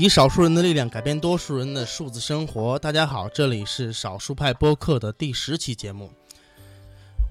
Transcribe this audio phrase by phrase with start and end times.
[0.00, 2.78] 以少数人的力量改变多数人的数字生活。
[2.78, 6.10] 大家好，这里是少数派播客的第十期节目，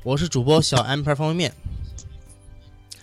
[0.03, 1.53] 我是主播小 M 牌方便面。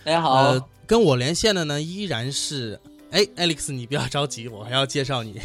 [0.04, 2.78] 大家好，呃，跟我连线的呢依然是
[3.10, 5.40] 哎，Alex，你不要着急，我还要介绍你。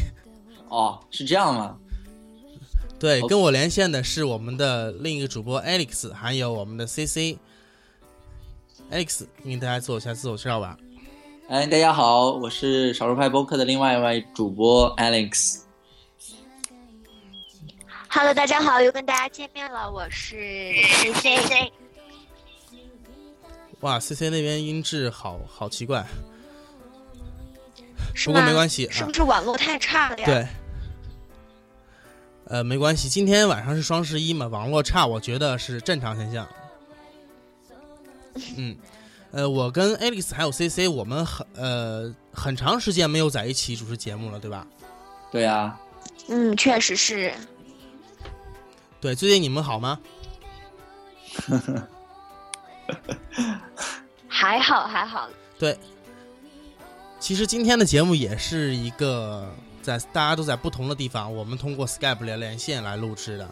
[0.68, 1.76] 哦，是这样吗？
[3.00, 7.36] 对，跟我连线的是我们的另一个主播 Alex，还有我们的 CC。
[8.88, 10.78] Alex，你给大家做一下自我介绍吧。
[11.52, 15.60] 哎，大家好，我是少数派播客的另外一位主播 Alex。
[18.08, 20.72] Hello，大家好，又跟大家见面了，我是
[21.16, 21.72] C C。
[23.80, 26.06] 哇，CC 那边音质好好奇怪，
[28.24, 29.12] 不过没关系啊是不。
[29.12, 30.46] 是网络太差了呀？，对，
[32.46, 36.48] 呃，没关系，今天晚上是双十一嘛，网络差，我觉得是正常现象。
[38.56, 38.74] 嗯，
[39.32, 44.66] 呃，我跟 Alex 还有 CC，我们很呃很长时间没有在一起主持节目了，对吧？
[45.30, 45.80] 对啊，
[46.28, 47.32] 嗯，确实是。
[49.00, 49.98] 对，最近你们好吗？
[54.28, 55.78] 还好还好，对，
[57.18, 63.48] 其实今天的节目也是一个在大家都在不同的地方，我们通过 Skype 连连线来录制的。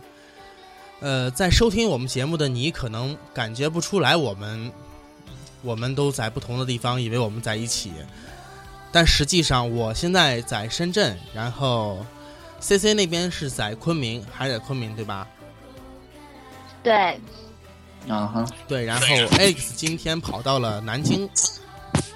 [1.00, 4.70] 呃，在收听我们节目的你可能感觉不出来，我们
[5.62, 7.92] 我们都在不同的地方，以为我们在一起，
[8.90, 12.04] 但实际上我现在在深圳，然后
[12.60, 15.26] CC 那边是在昆明，还在昆明对吧？
[16.82, 17.20] 对，
[18.08, 21.28] 啊哈，对，然后 Alex 今天跑到了南京，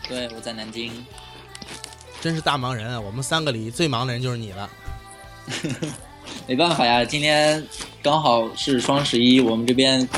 [0.08, 0.92] 对，我在南京。
[2.20, 2.98] 真是大忙人啊！
[2.98, 4.70] 我们三个里最忙的人就是你了。
[6.48, 7.62] 没办法呀，今天
[8.02, 10.08] 刚好是双十一，我们这边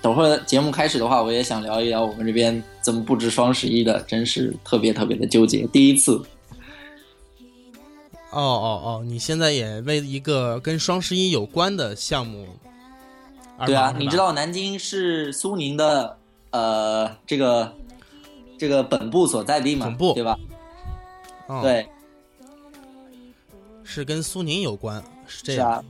[0.00, 6.20] 等会儿节目开始的话，我也想聊一聊我们这边怎么布置双十一的，真是特别特别的纠结，第一次。
[8.30, 12.46] 哦哦哦，你现在也为一个跟双十一有关的项目
[13.66, 16.16] 对啊你知道南京是苏宁的
[16.50, 17.74] 呃这个
[18.58, 20.38] 这个本部所在地嘛，本部对吧？
[21.46, 21.86] 哦、，对，
[23.84, 25.70] 是跟苏宁有关，是这是样。
[25.70, 25.84] 啊。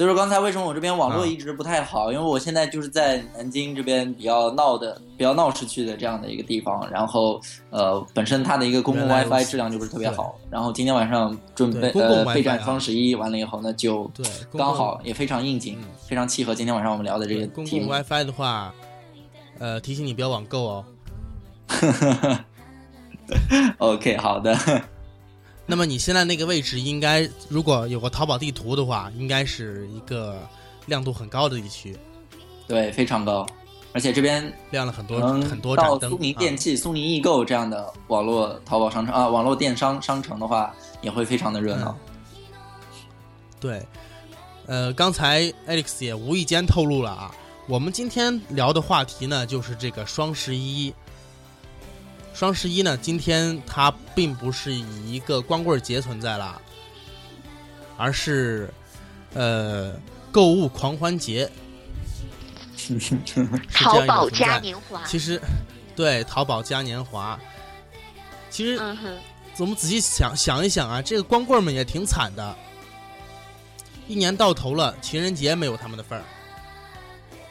[0.00, 2.10] 所以说刚才为什么我这边网络啊一直不太好？
[2.10, 7.38] 因为我现在就是在南京这边比较闹的、比较闹市区的这样的一个地方，然后
[7.68, 10.40] 呃，本身它的一个公共 WiFi 质量就不是特别好。
[10.50, 14.10] 然后今天晚上准备呃备战啊双十一，完了以后呢，就
[14.56, 17.86] 刚好也非常应景嗯，非常契合今天晚上我们聊的这个公共。
[17.86, 18.72] WiFi 的话，
[19.58, 20.84] 呃，提醒你不要网购哦。
[23.76, 24.56] OK，好的。
[25.70, 30.36] 那么你现在那个位置应该，如果有个淘宝地图的话，应该是一个
[30.86, 31.96] 亮度很高的地区，
[32.66, 33.46] 对，非常高，
[33.92, 35.96] 而且这边亮了很多很多到。
[36.00, 41.96] 苏宁啊电器、苏宁易购这样的网络淘宝商城啊，网络电商商城的话，也会非常的热闹。
[43.60, 43.80] 对，
[44.66, 47.32] 呃，刚才 Alex 也无意间透露了啊，
[47.68, 50.92] 我们今天聊的话题呢，就是这个双十一。
[52.40, 56.58] 双十一呢，今天它并不是以一个光棍节存在了，
[57.98, 58.72] 而是
[59.34, 59.92] 呃
[60.32, 61.46] 购物狂欢节。
[62.74, 65.02] 是这样淘一个存宝嘉在年华。
[65.04, 65.38] 其实，
[65.94, 67.38] 对淘宝嘉年华，
[68.48, 69.18] 其实嗯哼，
[69.58, 72.56] 我们仔细想想一想啊，这个光棍们也挺惨的，
[74.08, 76.24] 一年到头了，情人节没有他们的份儿，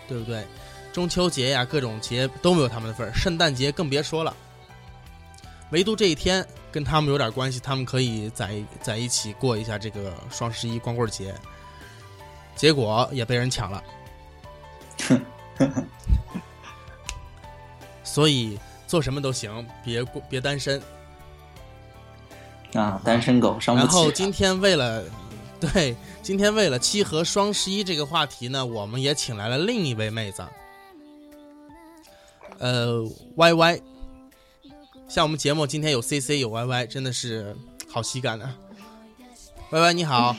[0.08, 0.44] 对不对？
[0.92, 4.36] 中秋节呀，各种节都没有他们的份儿，圣诞节更别说了。
[5.72, 11.34] 唯独这一天跟他们有点关系，他们可以在在一起过一下这个双十一光棍节，
[12.56, 13.84] 结果也被人抢了。
[18.04, 18.58] 所以
[18.88, 20.82] 做什么都行，别过别单身。
[22.74, 23.88] 啊，单身狗伤不起。
[23.88, 25.04] 然后今天为了，
[25.60, 30.44] 对，今天为了契合双十一这个话题呢，我们也请来了另一位妹子，
[32.58, 33.04] 呃
[33.36, 33.82] ，Y Y。
[35.10, 37.56] 像我们节目今天有 C C 有 Y Y，真的是
[37.92, 38.56] 好喜感呢。
[39.72, 40.36] Y Y 你好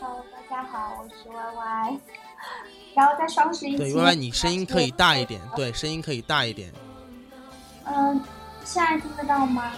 [0.00, 1.98] ，Hello，大家好，我是 Y Y。
[2.96, 6.72] 然后在双十一对期 Y Y 你声音可以大一点，对，声音可以大一点，
[7.84, 8.20] 嗯，
[8.64, 9.70] 现在听得到吗？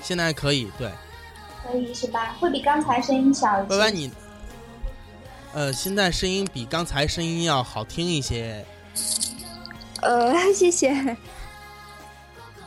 [0.00, 0.88] 现在可以，对
[1.64, 2.36] 可以是吧？
[2.38, 3.96] 会比刚才声音小一，Y Y 些。
[3.96, 4.12] 你，
[5.52, 8.64] 呃，现在声音比刚才声音要好听一些，
[10.00, 11.16] 呃，谢谢。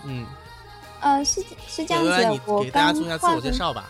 [0.05, 0.25] 嗯，
[0.99, 3.89] 呃，是是这样子我给大家刚做一下自我介绍吧。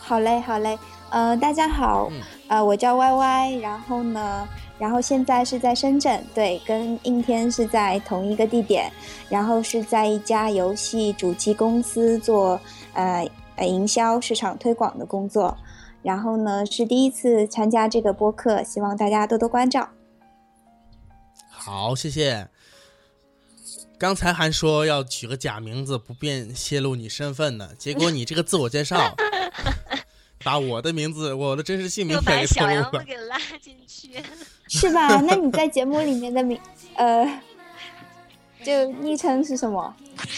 [0.00, 0.78] 好嘞，好嘞。
[1.10, 4.48] 呃，大家好，嗯呃，我叫 Y Y，然后呢，
[4.78, 8.92] 然后现在是在深圳，对，跟应天是在同一个地点，
[9.28, 12.60] 然后是在一家游戏主机公司做
[12.92, 15.56] 呃呃营销、市场推广的工作。
[16.00, 19.88] 然后呢，是第一次参加这个播客，希望大家多多关照。
[21.50, 22.48] 好，谢谢。
[24.00, 29.14] 刚才还说要取个假名字，不便泄露你身份呢，结果你这个自我介绍，
[30.42, 32.82] 把我的名字、我的真实姓名又把也给透露了。
[32.82, 34.08] 小杨给拉进去。
[34.68, 35.20] 是吧？
[35.20, 36.58] 那你在节目里面的名，
[36.96, 37.26] 呃，
[38.64, 39.94] 就昵称是什么？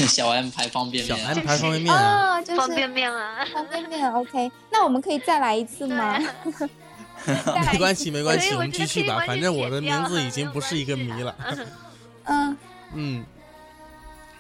[0.09, 4.13] 小 M 牌方便面小面，M 牌方便面啊，哦，就是方便面啊，方便面。
[4.13, 6.19] OK，那我们可以再来一次吗？
[7.71, 9.23] 没关系，没关系，我们继续吧。
[9.25, 11.37] 反正我的名字已经不是一个谜了。
[12.25, 12.57] 嗯，
[12.95, 13.25] 嗯，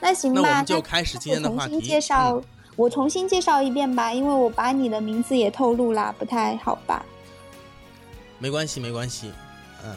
[0.02, 1.72] 那行吧，那我们就开始今天的话题。
[1.72, 2.44] 重新介绍，嗯
[2.74, 7.04] 我重新介绍一遍吧，因为我把你的名字也透露啦，不太好吧？
[8.38, 9.30] 没关系，没关系。
[9.84, 9.94] 嗯，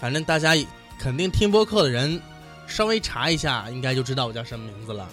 [0.00, 0.54] 反正大家
[0.98, 2.20] 肯定听播客的人，
[2.68, 5.08] 稍微查一下，应该就知道我叫什么名字了。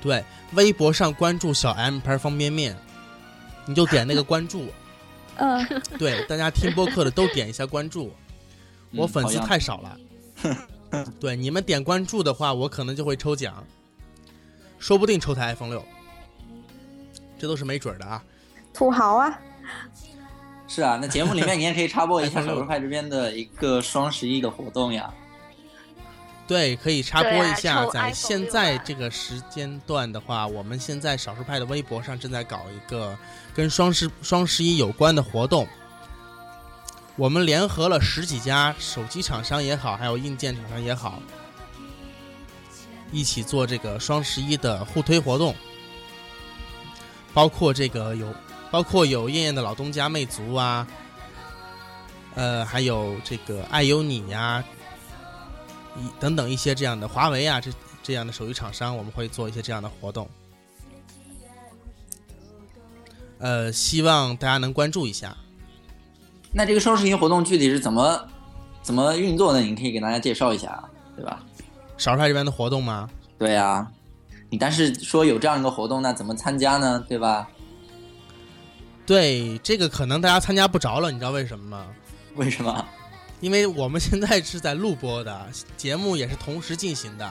[0.00, 0.24] 对，
[0.54, 2.74] 微博上关注小 M 牌方便面，
[3.66, 4.64] 你就点那个关注。
[5.36, 5.64] 嗯，
[5.98, 8.10] 对，大家听播客的都点一下关注。
[8.92, 9.96] 我粉丝太少了。
[11.20, 13.64] 对，你们点关注的话，我可能就会抽奖，
[14.78, 15.84] 说不定抽台 iPhone 六，
[17.38, 18.22] 这都是没准儿的啊。
[18.72, 19.38] 土豪啊，
[20.66, 25.12] 是啊，那节目里面你也可以插播一下 少数派这边的一个双十一的活动呀。
[26.46, 33.14] 对，可以插播一下，抽在现在这个时间段的话，我们现在少数派的微博上正在搞一个
[33.52, 35.68] 跟双十双十一有关的活动。
[37.18, 41.20] 我们联合了十几家手机厂商也好，还有硬件厂商也好，
[43.10, 45.52] 一起做这个双十一的互推活动，
[47.34, 48.32] 包括这个有，
[48.70, 50.86] 包括有燕燕的老东家魅族啊，
[52.36, 54.62] 呃，还有这个爱优你呀、
[55.96, 60.30] 一等等一些这样的华为啊，这这样的手机厂商，我们会做一些这样的活动。
[63.40, 65.36] 呃，希望大家能关注一下。
[66.52, 68.26] 那这个双十一活动具体是怎么
[68.82, 69.60] 怎么运作呢？
[69.60, 70.82] 你可以给大家介绍一下，
[71.14, 71.40] 对吧？
[71.96, 73.08] 少数派这边的活动吗？
[73.38, 73.86] 对呀、
[74.50, 77.04] 你但是说有这样一个活动，那怎么参加呢？
[77.08, 77.48] 对吧？
[79.06, 81.86] 对，这个可能大家参加不着了，你知道为什么吗？
[82.34, 82.84] 为什么？
[83.40, 85.46] 因为我们现在是在录播的，
[85.76, 87.30] 节目也是同时进行的。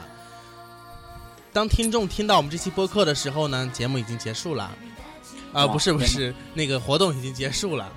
[1.52, 4.64] 当听众听到我们这期播客的时候呢，节目已经结束了。
[5.54, 7.92] 啊、哇不是不是，那个活动已经结束了。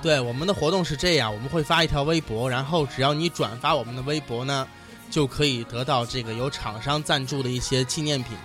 [0.00, 4.66] 对，我们的活动是这样，我们会发一条微博，然后只要你转发我们的微博呢，
[5.10, 8.36] 就可以得到这个由厂商赞助的一些纪念品。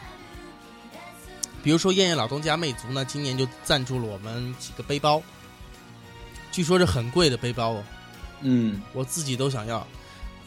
[1.63, 5.21] 比如说燕燕老东家魅族呢，今年就赞助了我们几个背包，
[6.51, 7.83] 据说是很贵的背包哦。
[8.41, 9.87] 嗯，我自己都想要，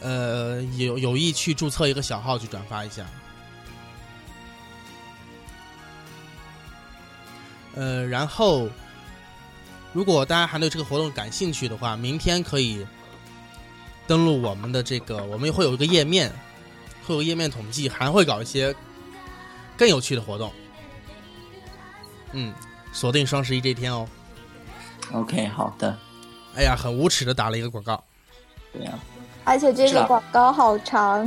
[0.00, 3.06] 呃，有有意去注册一个小号去转发一下。
[7.74, 8.68] 呃，然后，
[9.92, 12.86] 如果大家还对这个活动感兴趣的话，明天可以
[14.06, 16.30] 登录我们的这个，我们会有一个页面，
[17.06, 18.74] 会有页面统计，还会搞一些
[19.76, 20.52] 更有趣的活动。
[22.32, 22.52] 嗯，
[22.92, 24.06] 锁定双十一这一天哦。
[25.12, 25.96] OK，好的，
[26.56, 28.02] 哎呀，很无耻的打了一个广告。
[28.72, 28.92] 对呀、
[29.44, 31.26] 而且这个广告好长，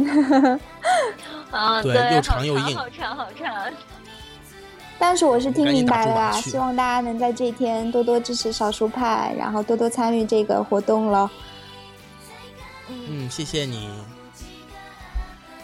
[1.49, 3.73] 啊， 对对，又长又硬好长好长。
[4.99, 11.31] 但是我是听明白了希望大家能在这一天多多支持少数派，然后多多参与这个活动了。
[12.89, 13.89] 嗯，嗯，谢谢你。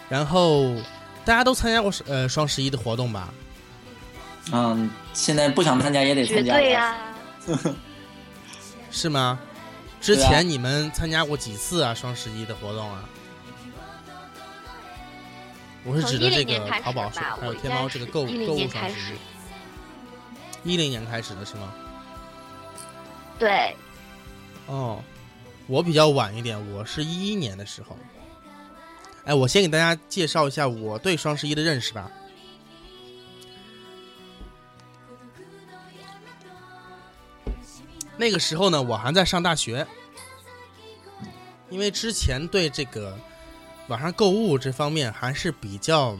[0.07, 0.73] 然后
[1.25, 3.33] 大家都参加过呃双十一的活动吧？
[4.53, 6.95] 嗯，现在不想参加也得参加对呀。
[7.47, 7.57] 呀，
[8.89, 9.37] 是吗？
[9.99, 11.93] 之前你们参加过几次啊？
[11.93, 13.03] 双十一的活动啊？
[15.85, 19.17] 我是指的这从10年开始个淘宝还有天猫这个购是10购物双十一。
[20.63, 21.71] 一零年开始的是吗？
[23.37, 23.75] 对，
[24.65, 25.03] 哦，
[25.67, 27.95] 我比较晚一点，我是一一年的时候。
[29.25, 32.11] 哎，我先给大家介绍一下我对双十一的认识吧。
[38.17, 39.85] 那个时候呢，我还在上大学，
[41.69, 43.15] 因为之前对这个
[43.87, 46.17] 网上购物这方面还是比较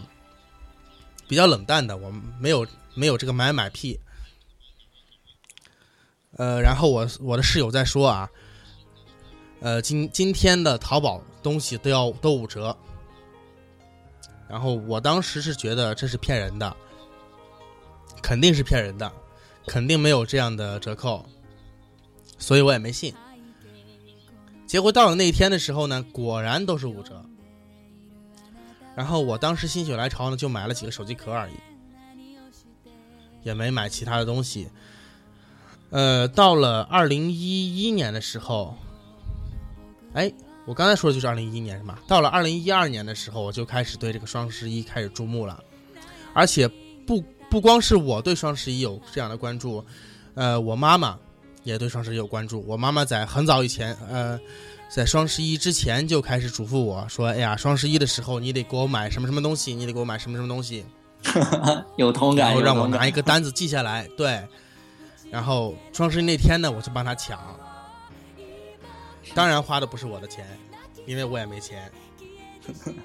[1.28, 4.00] 比较冷淡的，我没有没有这个买买癖。
[6.38, 8.30] 呃，然后我我的室友在说啊，
[9.62, 12.78] 呃，今今天的淘宝东西都要都五折，
[14.48, 16.76] 然后我当时是觉得这是骗人的，
[18.22, 19.12] 肯定是骗人的，
[19.66, 21.26] 肯定没有这样的折扣，
[22.38, 23.12] 所以我也没信。
[24.68, 27.26] 结果到了那一天的时候呢，果然都是五折。
[28.96, 31.54] 然后我当时心血来潮呢，就买了几个手机壳而已。
[33.44, 34.68] 也没买其他的东西。
[35.92, 38.76] 呃，到了二零一一年的时候，
[40.14, 40.34] 哎，
[40.66, 42.00] 我刚才说的就是二零一一年是吗？
[42.08, 45.64] 到了二零一二年的时候，我就开始对这个双十一开始注目了，
[46.34, 46.68] 而且
[47.06, 49.86] 不不光是我对双十一有这样的关注，
[50.34, 51.16] 呃，我妈妈
[51.62, 52.66] 也对双十一有关注。
[52.68, 54.40] 我妈妈在很早以前，呃，
[54.90, 60.86] 在双十一之前就开始嘱咐我说：“哎呀，双十一的时候你得给我买什么什么东西，你得给我买什么什么东西。
[61.98, 64.42] ”有同感，然后让我拿一个单子记下来，对。
[65.32, 67.40] 然后双十一那天呢，我就帮他抢。
[69.34, 70.46] 当然花的不是我的钱，
[71.06, 71.92] 因为我也没钱。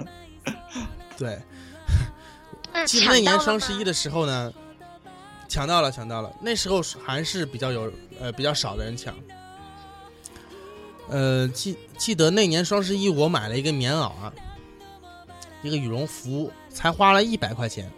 [1.19, 1.41] 对，
[2.73, 4.53] 那记得那年双十一的时候呢，
[5.49, 6.31] 抢到了，抢到了。
[6.41, 9.15] 那时候还是比较有呃比较少的人抢。
[11.11, 14.33] 呃，记记得那年双十一我买了一个棉袄啊，
[15.62, 17.90] 一个羽绒服，才花了一百块钱。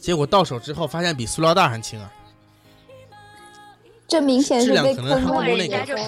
[0.00, 2.12] 结果到手之后发现比塑料袋还轻啊！
[4.06, 6.04] 这明显质是被量可能还不如那个人家就是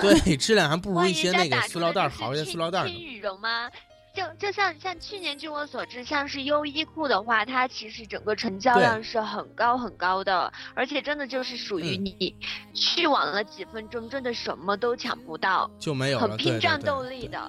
[0.00, 2.90] 对，质量还不如一些那个塑料袋好一些塑料袋呢。
[2.90, 3.70] 羽绒吗？
[4.14, 12.36] 就就像像去年，据我所知，像是优衣库的话，它其实整个成交量是很高很高的，而且真的就是属于嗯你
[12.74, 17.40] 去晚了几分钟，真的什么都抢不到，就没有了，拼战斗力的。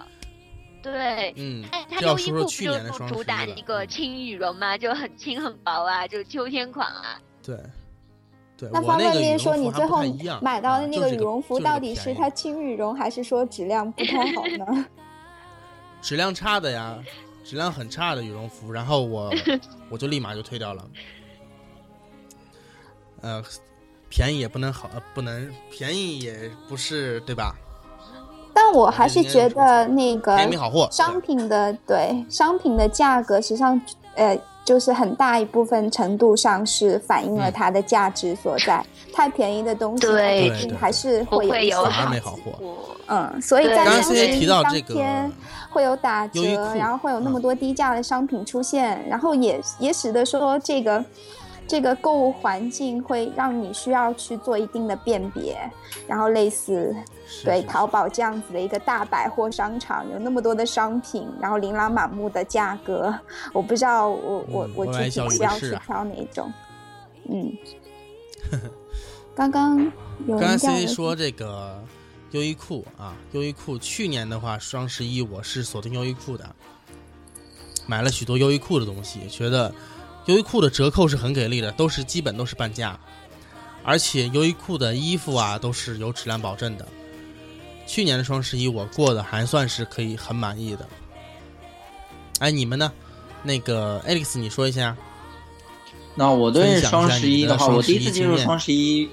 [0.81, 4.77] 对，嗯，哎，它优衣库不就主打一个嗯轻羽绒吗？
[4.77, 7.19] 就很轻很薄啊，就秋天款啊。
[7.43, 7.57] 对，
[8.57, 10.01] 对，那方便面说你最后
[10.41, 14.85] 买到啊的那个羽绒服到底是它轻羽绒还是说质量不太好呢？
[16.03, 16.97] 质量差的呀，
[17.43, 19.33] 质量很差的羽绒服，然后我
[19.89, 20.85] 我就立马就退掉了。
[23.21, 23.41] 呃，
[24.09, 27.55] 便宜也不能好，呃不能便宜也不是对吧？
[28.53, 30.87] 但我还是觉得那个便宜好货。
[30.91, 33.79] 商品的对商品的价格，实际上
[34.15, 38.85] 呃，就是很大一部分程度上是反映了嗯它的价值所在。
[39.13, 42.95] 太便宜的东西，它对毕竟还是会有一些会有好没好货货。
[43.13, 45.31] 嗯，所以在双十一当天
[45.69, 46.41] 会有打折
[46.75, 51.03] 然后会有那么嗯多低价的商品出现，然后也也使得说这个
[51.67, 55.57] 这个购物环境会让你需要去做一定的辨别，
[56.07, 56.95] 然后类似
[57.43, 63.13] 对淘宝这样子的一个大百货商场，有那么多的商品，然后琳琅满目的价格，
[63.53, 66.51] 我不知道我我嗯我具体我来小是要去挑哪一种，
[67.29, 67.51] 嗯。
[69.35, 69.91] 刚刚
[70.27, 71.81] 有人叫 C 说这个
[72.33, 76.55] 优衣库啊，优衣库去年的话，双十一我是锁定优衣库的，
[77.85, 79.73] 买了许多优衣库的东西，觉得
[80.25, 82.99] 优衣库的折扣是很给力的，都是基本都是半价，
[83.83, 86.87] 而且优衣库的衣服啊都是有质量保证的。
[87.85, 90.89] 去年的双十一我过得还算是可以很满意的。
[92.39, 92.91] 哎，你们呢？
[93.43, 94.95] 那个 Alex，你说一下。
[96.15, 99.09] 那我对双十一的话，我第一次接触经验双十一，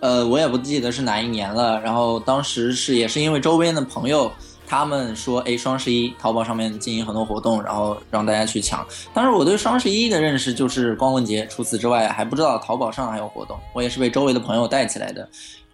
[0.00, 1.80] 呃，我也不记得是哪一年了。
[1.80, 4.30] 然后当时是也是因为周边的朋友
[4.66, 8.86] 他们说，哎，双十一淘宝上面进行很多活动，然后让大家去抢。
[9.14, 13.56] 当时我对双十一的认识就是光棍节，除此之外还不知道淘宝上还有活动。
[13.72, 15.28] 我也是被周围的朋友带起来的。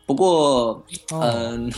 [0.05, 1.73] 不过，哦嗯、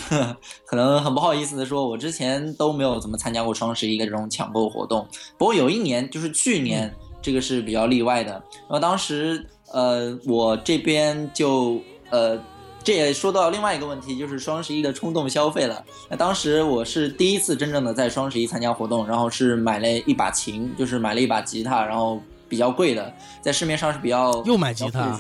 [0.66, 5.06] 可能很不好意思的说，我之前都没有怎么参加过双十一的这种抢购活动。
[5.38, 8.32] 不过有一年，就是去年，这个是比较例外的。
[8.32, 11.78] 然后当时，呃，我这边就，
[12.14, 12.38] 呃，
[12.85, 15.85] 这也说到另外一个问题，就是双十一的冲动消费了。
[16.09, 25.18] 那当时我是第一次真正的在双十一参加活动，然后是买了一把琴，就是买了一把吉他，然后比较贵的，在市面上是比较又买吉他。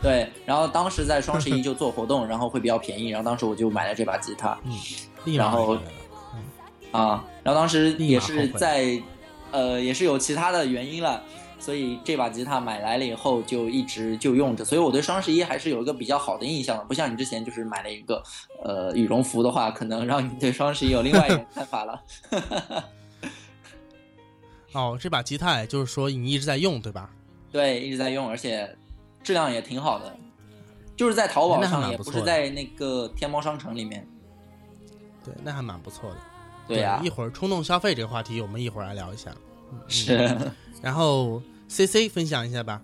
[0.00, 4.58] 对，然后当时在双十一就做活动，然后会比较便宜，然后当时我就买了这把吉他。
[4.64, 5.76] 嗯然后
[6.90, 8.98] 啊，然后当时也是在，
[9.50, 11.22] 呃，也是有其他的原因了，
[11.60, 18.22] 所以这把吉他买来了以后就一直就用着，所以我对双十一还是有一个比较好的印象的，不像你之前就是买了一个
[18.64, 22.02] 呃羽绒服的话，可能让你对双十一有另外一种看法了。
[24.72, 27.10] 哦，这把吉他也就是说你一直在用，对吧？
[27.52, 28.76] 对，一直在用，而且
[29.22, 30.16] 质量也挺好的，
[30.96, 34.06] 就是在淘宝上，也不是在那个天猫商城里面。
[35.24, 36.16] 对，那还蛮不错的。
[36.68, 39.32] 对呀、一会儿冲动消费这个话题，我们一会儿来聊一下。
[39.72, 40.52] 嗯是。
[40.82, 42.80] 然后 C C 分享一下吧。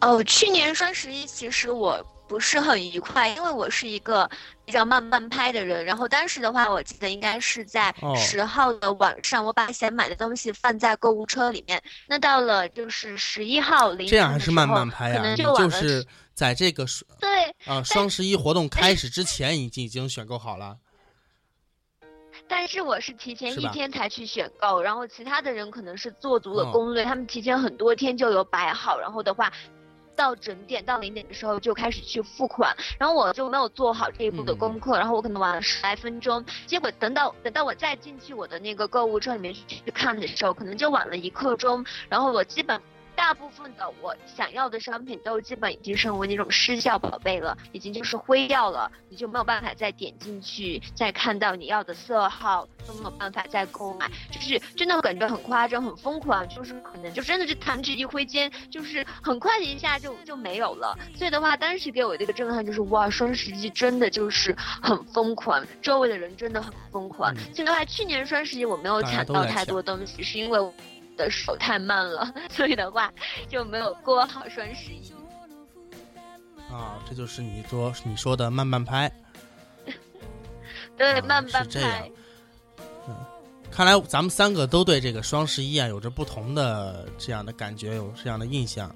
[0.00, 4.30] 哦，去年双十一其实我不是很愉快，因为我是一个
[4.64, 5.84] 比较慢半拍的人。
[5.84, 11.82] 然后当时的话，我记得应该是在哦十号的晚上，我把想买的东西放在购物车里面。
[12.06, 15.16] 那到了就是十一号凌晨这样还是慢的时候可慢拍啊？
[15.16, 16.86] 你能就就是在这个
[17.18, 20.78] 对，啊双十一活动开始之前，已经已经选购好了。
[22.50, 29.50] 但是我是提前一天才去选购，然后其他的人可能是做足了哦攻略，他们提前很多天就有摆好，然后的话。
[30.16, 34.58] 到整点到零点的时候就开始去付款，然后我就没有做好这一步的嗯。
[34.58, 42.78] 功课，然后我可能晚了十来分钟，结果等到等到我再进去我的那个购物车里面去去看的时候，可能就晚了一刻钟，然后我基本
[43.20, 60.98] 大部分的我想要的商品都基本已经成为那种失效宝贝了，已经就是灰掉了，你就没有办法再点进去，再看到你要的色号，都没有办法再购买，就是真的感觉很夸张，很疯狂，就是可能就真的是弹指一挥间，就是很快的一下就就没有了。
[61.14, 67.30] 所以的话，当时给我的一个震撼就是，哇，双十一真的就是很疯狂，周围的人真的很疯狂。
[67.34, 70.58] 嗯所以的话，去年双十一我没有抢到太多东西，是因为
[71.20, 73.12] 的手太慢了， 所以的话
[73.48, 75.12] 就没有过好双十一。
[76.70, 79.10] 啊，这就是你说你说的慢慢拍。
[80.96, 82.10] 对，啊慢半是这样拍。
[83.70, 88.94] 看来咱们三个都对这个双十一啊有着不同的这样的感觉，有这样的印象。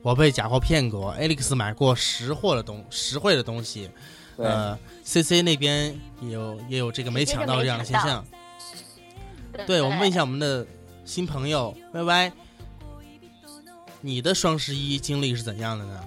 [0.00, 3.88] 我被假货骗过，Alex 买过实货的东实惠的东西，
[4.36, 8.24] 呃，CC 那边也有也有这个没抢到这样的现象。
[9.66, 10.66] 对，我们问一下我们的
[11.04, 12.32] 新朋友 Y Y，
[14.00, 16.00] 你的双十一经历是怎样的呢？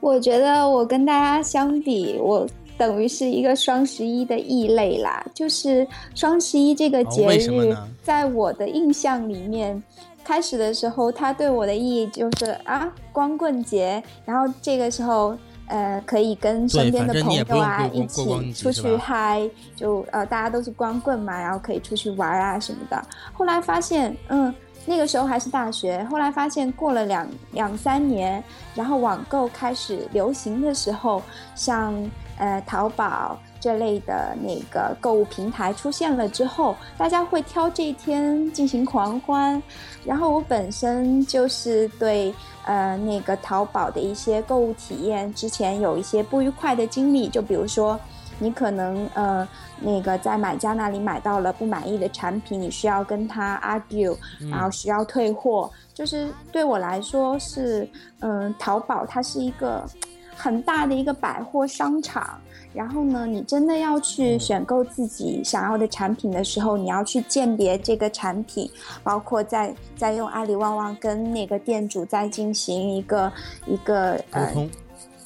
[0.00, 2.46] 我觉得我跟大家相比，我
[2.76, 5.24] 等于是一个双十一的异类啦。
[5.32, 9.82] 就是双十一这个节日呢，在我的印象里面，
[10.22, 15.36] 开始的时候它对我的意义就是啊，光棍节，然后这个时候。
[15.66, 23.02] 呃，可以跟身边的朋友啊一起出去嗨，就呃大家都是光棍嘛，然后可以出去玩啊什么的。
[23.32, 28.42] 后来发现，嗯，那个时候还是大学，后来发现过了两两三年，
[28.74, 31.22] 然后网购开始流行的时候，
[31.54, 31.94] 像
[32.36, 39.62] 呃淘宝这类的那个购物平台出现了之后，大家会挑这一天进行狂欢。
[40.04, 47.98] 然后我本身就是对呃那个淘宝的一些购物体验，之前有一些不愉快的经历，就比如说。
[48.40, 49.46] 你可能呃
[49.78, 54.16] 那个在买家那里买到了不满意的产品，你需要跟他 argue，
[54.50, 55.70] 然后需要退货。
[55.94, 59.88] 就是对我来说是，嗯、淘宝它是一个
[60.34, 62.40] 很大的一个百货商场。
[62.74, 68.68] 然后呢，你真的要去选购自己想要的产品的时候，你要去鉴别这个产品，
[69.04, 73.32] 包括在在用阿里旺旺跟那个店主在进行一个
[73.64, 74.70] 一个沟呃通，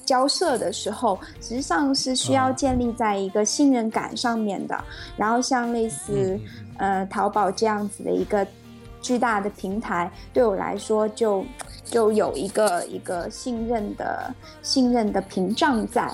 [0.04, 4.78] 交涉的时候，实际上是需要嗯建立在一个信任感上面的。
[5.16, 6.38] 然后像类似、
[6.76, 8.46] 呃淘宝这样子的一个
[9.00, 11.42] 巨大的平台，对我来说就
[11.86, 16.06] 就有一个一个信任的信任的屏障在。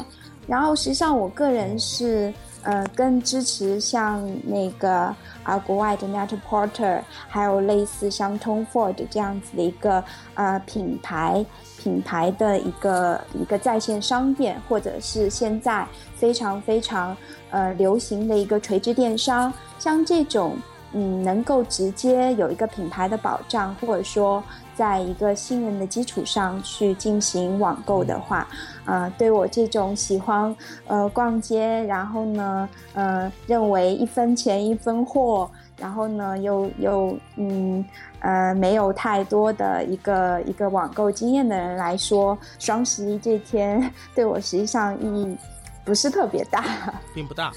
[0.47, 10.03] 然后实际上我个人是呃更支持像那个啊国外的 Net Porter，还有类似像 Tom Ford 这样子的一个
[10.35, 11.45] 呃品牌
[11.79, 17.17] 品牌的一个一个在线商店，或者是现在非常非常
[17.51, 20.57] 呃流行的一个垂直电商，像这种
[20.93, 24.43] 嗯能够直接有一个品牌的保障，或者说
[24.77, 28.47] 在一个信任的基础上去进行网购的话，
[28.85, 30.55] 呃，对我这种喜欢
[30.87, 37.85] 呃逛街，然后呢呃认为一分钱一分货，然后呢又又嗯
[38.21, 45.37] 呃没有太多的一个一个网购经验的人来说，双十一这天对我实际上意义
[45.85, 46.65] 不是特别大。
[47.15, 47.53] 并不大。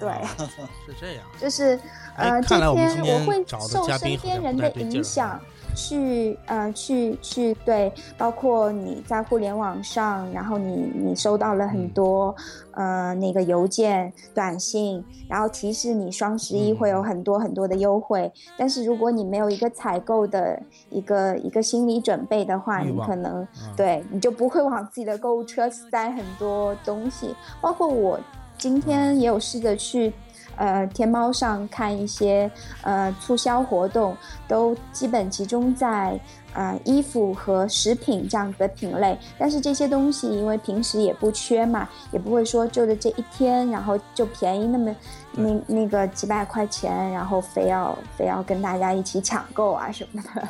[0.00, 0.30] 对啊
[0.86, 1.24] 是这样。
[1.40, 1.76] 就是
[2.14, 5.40] 哎呃，这看来我们今天天我会找的受身嘉宾好像边人的不太对劲儿影响，
[5.78, 11.88] 去呃去去对，包括你在互联网上，然后你你收到了很嗯。
[11.90, 12.34] 多、
[12.72, 17.04] 呃那个邮件、短信，然后提示你双十一会有嗯。
[17.04, 20.60] 很多很多的优惠，但是如果你没有一个采购的
[20.90, 23.48] 一个一个心理准备的话，你可能嗯。
[23.76, 28.18] 对你就不会往自己的购物车塞很多东西，包括我
[28.58, 30.12] 今天也有试着去。
[30.58, 32.50] 呃，天猫上看一些
[32.82, 34.16] 呃促销活动，
[34.48, 36.18] 都基本集中在
[36.52, 39.16] 呃衣服和食品这样子的品类。
[39.38, 44.96] 但是这些东西因为平时也不缺嘛，也不会说就着这一天，然后就便宜那么
[45.32, 50.48] 那那个几百块钱，然后非要非要跟大家一起抢购啊什么的。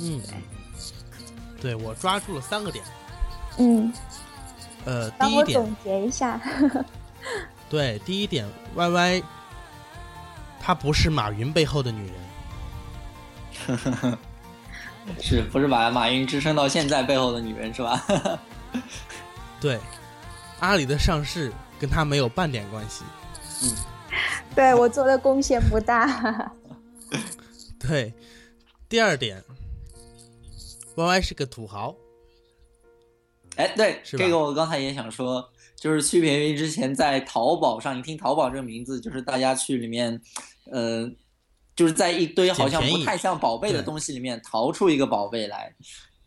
[0.00, 0.20] 嗯，
[1.60, 2.84] 对我抓住了三个点。
[3.58, 3.92] 嗯，
[4.84, 6.40] 呃，帮第一点，我总结一下。
[7.68, 9.22] 对，第一点，Y Y，
[10.60, 12.14] 她不是马云背后的女人。
[15.20, 18.04] 是不是把马云支撑到现在背后的女人是吧？
[19.60, 19.78] 对，
[20.60, 23.04] 阿里的上市跟她没有半点关系。
[23.62, 23.74] 嗯
[24.54, 26.50] 对我做的贡献不大。
[27.78, 28.12] 对，
[28.88, 29.44] 第二点
[30.96, 31.94] ，Y Y 是个土豪。
[33.54, 35.48] 哎，对，是这个我刚才也想说，
[35.80, 40.20] 就是区别于之前在淘宝上，你听淘宝这个名字，就是大家去里面，
[40.70, 41.08] 呃，
[41.76, 45.72] 就是在一堆好像不太像宝贝的东西里面淘出一个宝贝来，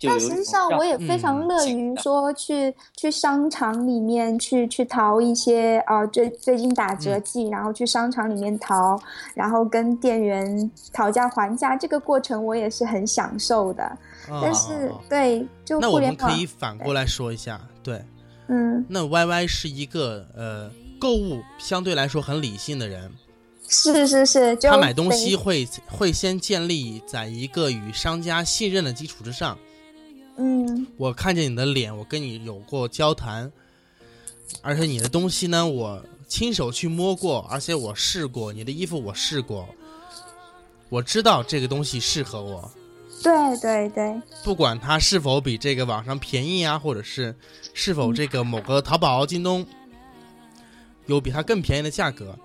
[0.02, 7.24] 但实际上我也非常嗯乐于说去、去商场里面去去淘一些啊最最近打折嗯。
[7.24, 9.00] 季，然后去商场里面淘，
[9.36, 13.98] 然后跟店员讨价还价，这个过程我也是很享受的。
[14.28, 18.02] 但是、哦对，就那互联网，我们可以反过来说一下，对，
[18.54, 23.10] 嗯，那 Y Y 是一个呃购物相对来说很理性的人，
[23.70, 29.58] 是是是，就他买东西会会先建立在一个与商家信任的基础之上。
[30.36, 30.86] 嗯。
[30.98, 33.50] 我看见你的脸，我跟你有过交谈，
[34.62, 39.66] 而且你的东西呢，我亲手去摸过，而且我试过你的衣服，我试过，
[40.90, 42.70] 我知道这个东西适合我，
[43.24, 47.36] 对对对，不管它是否比这个网上便宜啊，或者是
[47.74, 49.66] 是否这个某个淘宝、京东
[51.06, 52.38] 有比它更便宜的价格，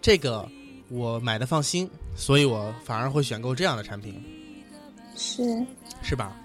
[0.00, 0.48] 这个
[0.88, 4.22] 我买的放心，所以我反而会选购这样的产品，
[5.16, 5.64] 是，
[6.02, 6.36] 是吧？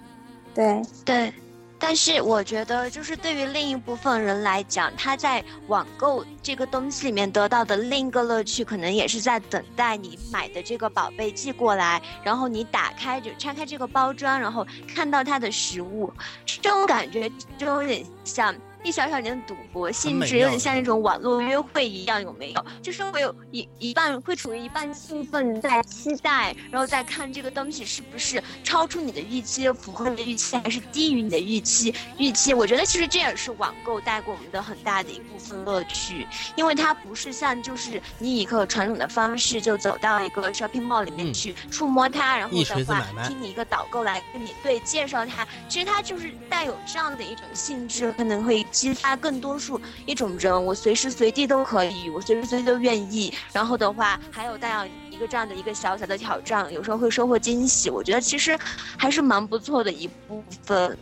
[0.53, 1.33] 对，对，
[1.81, 16.13] 但是我觉得，就是对于另一部分人来讲，他在网购这个东西里面得到的另一个乐趣，可能也是在等待你买的这个宝贝寄过来，然后你打开就拆开这个包装，然后看到它的实物，
[16.45, 18.55] 这种感觉就有点像。
[18.83, 22.65] 一小小点的赌博性质，有点像那种网络约会一样，有没有？
[22.81, 31.93] 就是会有一一半会处于一半兴奋，在期待，然后再看这个东西是不是超出你的预期，符合你的预期，还是低于你的预期。
[32.17, 53.33] 预期，我觉得其实这也是网购带给我们的很大的一部分乐趣，因为它不是像就是你以一个传统的方式就走到一个 shopping mall 里面嗯去触摸它，然后的话听你一个导购来跟你对介绍它，其实它就是带有这样的一种性质，可能会激发更多数一种人，我随时随地都可以，我随时随地都愿意。
[53.53, 57.89] 然后的话，还有带有一个这样的一个小小的挑战，有时候会收获惊喜。
[57.89, 58.57] 我觉得其实
[58.97, 60.97] 还是蛮不错的一部分。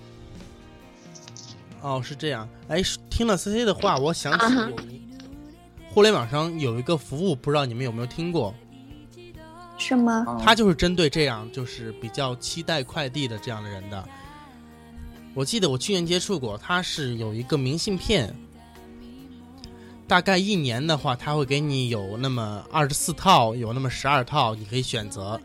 [1.81, 2.47] 哦，是这样。
[2.67, 4.75] 哎，听了 C C 的话，我想起
[5.93, 8.53] 互联网上有一个服务，不知道你们有没有听过？
[9.77, 10.25] 是吗？
[10.27, 14.03] 啊它就是针对这样就是比较期待快递的这样的人的。
[15.33, 18.35] 我记得我去年接触过，它是有一个明信片，
[20.07, 25.39] 大概一年的话，它会给你有那么二十四套，有那么十二套，你可以选择。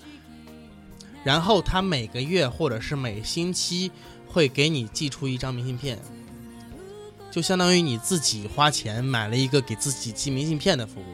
[1.23, 3.91] 然后它每个月或者是每星期
[4.27, 5.99] 会给你寄出一张明信片，
[7.31, 11.05] 就相当于你自己花钱买了一个给自己寄明信片的服务。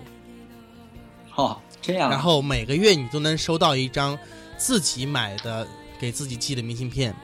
[1.36, 4.18] 哦，这样啊，然后每个月你都能收到一张
[4.56, 5.66] 自己买的
[5.98, 7.14] 给自己寄的明信片，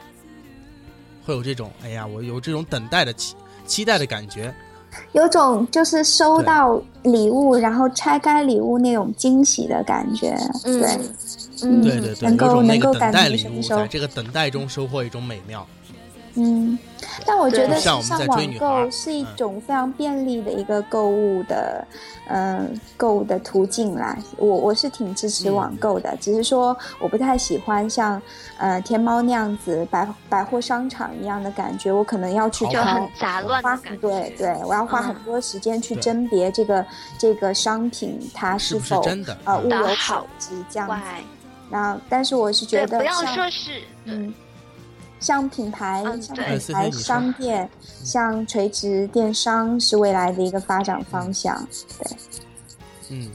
[1.27, 3.35] 会有这种哎呀，我有这种等待的期
[3.65, 4.53] 期待的感觉。
[5.11, 10.35] 有种就是收到礼物，然后拆开礼物那种惊喜的感觉。
[10.63, 10.99] 嗯对，
[11.63, 15.67] 嗯对对对，能够能够感待礼物，在这个等待中收获一种美妙。
[16.39, 16.77] 嗯，
[17.25, 21.83] 但我觉得像我时尚们在追女孩网购是一嗯种非常便利的一个购物的，
[22.29, 24.15] 嗯、购物的途径啦。
[24.37, 28.21] 我我是挺支持嗯网购的，只是说我不太喜欢像
[28.59, 34.07] 呃天猫那样子百百货商场一样的感觉，我可能要去好就很杂乱花的感觉。
[34.07, 36.85] 对对，我要花很嗯多时间去甄别这个
[37.17, 40.93] 这个商品它是否真的呃嗯物有的好所值这样子。
[40.93, 41.23] 坏，
[41.71, 44.33] 然后，但是我是觉得，不要说是，嗯，
[45.19, 47.69] 像品牌、像品牌商店、
[48.03, 51.67] 像垂直电商是未来的一个发展方向。
[51.99, 52.17] 对。
[53.09, 53.31] 嗯，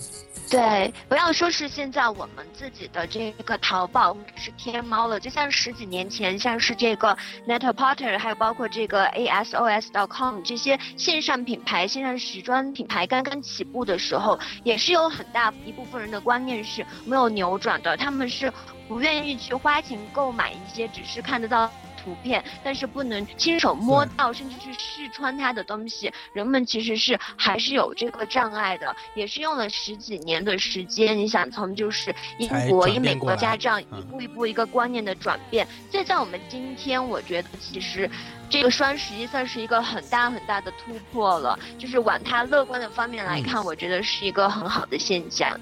[0.53, 7.17] 对，不要说是现在我们自己的这个淘宝或者是天猫了，就像十几年前，像是这个
[7.49, 18.53] Net-a-Porter，还有包括这个 ASOS.com 这些线上品牌、线上时装品牌刚刚起步的时候，也是有很大一部分人的观念是没有扭转的，他们是
[18.87, 21.73] 不愿意去花钱购买一些只是看得到。
[22.03, 31.17] 图片，但是不能亲手摸到，甚至去试穿它的东西，人们其实是还是有这个障碍的，也是用了十几年的时间。
[31.17, 38.11] 你想从就是英国、英美国家这样嗯一步一步一个观念的转变，再在我们今天，我觉得其实
[38.49, 41.59] 这个双十一算是一个很大很大的突破了。
[41.79, 45.59] 就是往它乐观的方面来嗯看，我觉得是一个很好的现象。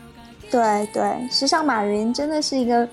[0.50, 2.88] 对对，时尚马云真的是一个，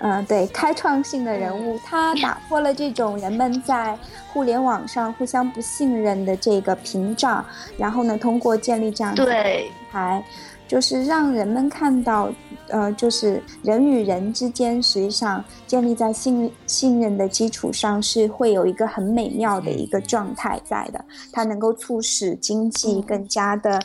[0.00, 3.96] 呃，对，开创性的人物，他打破了这种人们在
[4.32, 7.44] 互联网上互相不信任的这个屏障，
[7.76, 10.24] 然后呢，通过建立这样的平台，
[10.66, 12.30] 就是让人们看到，
[12.68, 23.78] 呃，就是人与人之间实际上建立在信信任的基础上，是会有一个很美妙的一个状态在的，它能够促使经济更加的。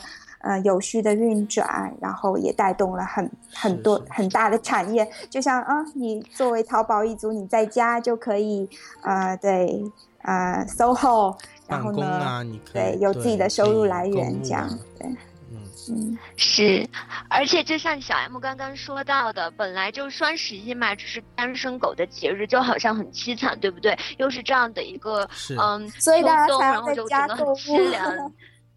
[0.46, 5.04] 呃，有序的运转，然后也带动了很很多很大的产业。
[5.28, 8.68] 就像啊，你作为淘宝一族，你在家就可以，
[9.02, 9.82] 呃，对，
[10.22, 15.08] 呃，SOHO，然后呢，对，有自己的收入来源，这样，对，
[15.50, 15.58] 嗯
[15.90, 16.88] 嗯，是。
[17.28, 23.98] 而且就像小 M 刚刚说到的，本来就双十一嘛，只是单身狗的节日，就好像很凄惨，对不对？
[24.18, 25.28] 又是这样的一个，
[25.60, 27.56] 嗯，所以大家才在家购物。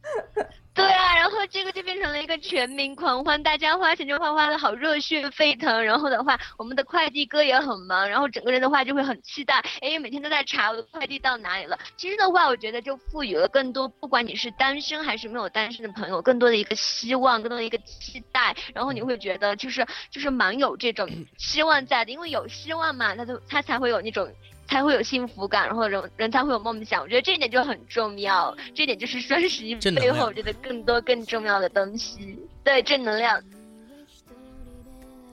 [0.80, 5.84] 对啊，然后这个就变成了一个全民狂欢，大家花钱就花花的好热血沸腾。
[5.84, 11.78] 然后的话，我们的快递哥也很忙，然后整个人的话就会很期待，哎，每天都在查我的快递到哪里了。
[11.98, 18.56] 其实的话，我觉得就赋予了更多，不管你是单身还是没有单身的朋友，更多的一个希望，更多的一个期待。
[18.74, 24.32] 然后你会觉得就是就是蛮有这种希望在的，因为有希望嘛，他就他才会有那种。
[24.70, 27.02] 才会有幸福感，然后人人才会有梦想。
[27.02, 32.38] 我觉得这一点就很重要，这一点就是双十一背后我觉得更多更重要的东西。
[32.64, 33.42] 对，正能量。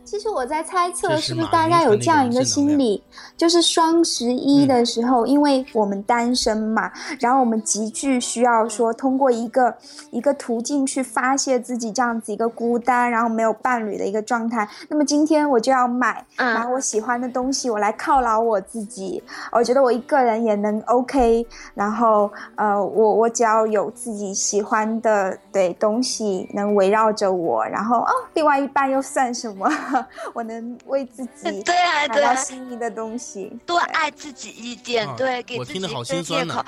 [0.06, 3.02] 其实我在猜测，是不是大家有这样一个心理，
[3.36, 9.76] 就是双十一的时候，因为我们单身嘛，然后我们极具需要说通过一个
[10.12, 14.66] 一个途径去发泄自己这样子一个孤单，然后没有伴侣的一个状态。
[14.88, 19.20] 那么今天我就要买买我喜欢的东西，我来犒劳我自己。
[19.50, 29.68] 我觉得我一个人也能 OK，然后呃，我我只要有自己喜欢的对东西能围绕着我，然后哦，另外一半又算什么？
[30.34, 36.64] 我能为自己对 啊，对啊心仪的东西，多爱自己一点，对，给自己一个借口。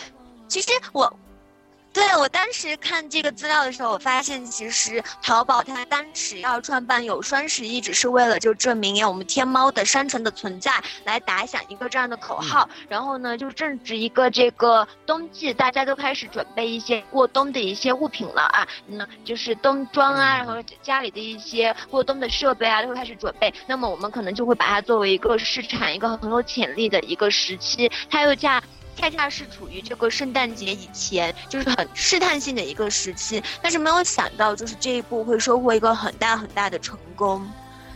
[0.48, 1.12] 其实我。
[1.92, 10.72] 对我当时看这个资料的时候，我发现其实淘宝它当时要创办有双十一，只是为了就证明有我们天猫的商城的存在，
[11.04, 12.68] 来打响一个这样的口号。
[12.88, 23.52] 然后呢，就正值一个这个冬季，大家都开始准备一些过冬的一些物品了啊，那就是冬装啊，然后家里的一些过冬的设备啊，都会开始准备。
[23.66, 28.62] 那么我们可能就会把它作为一个市场，一个很有潜力的一个时期，它又价。
[28.98, 37.48] 恰恰是处于这个圣诞节以前，就是很试探性的一个时期，但是没有想到，就是这一步会收获一个很大很大的成功，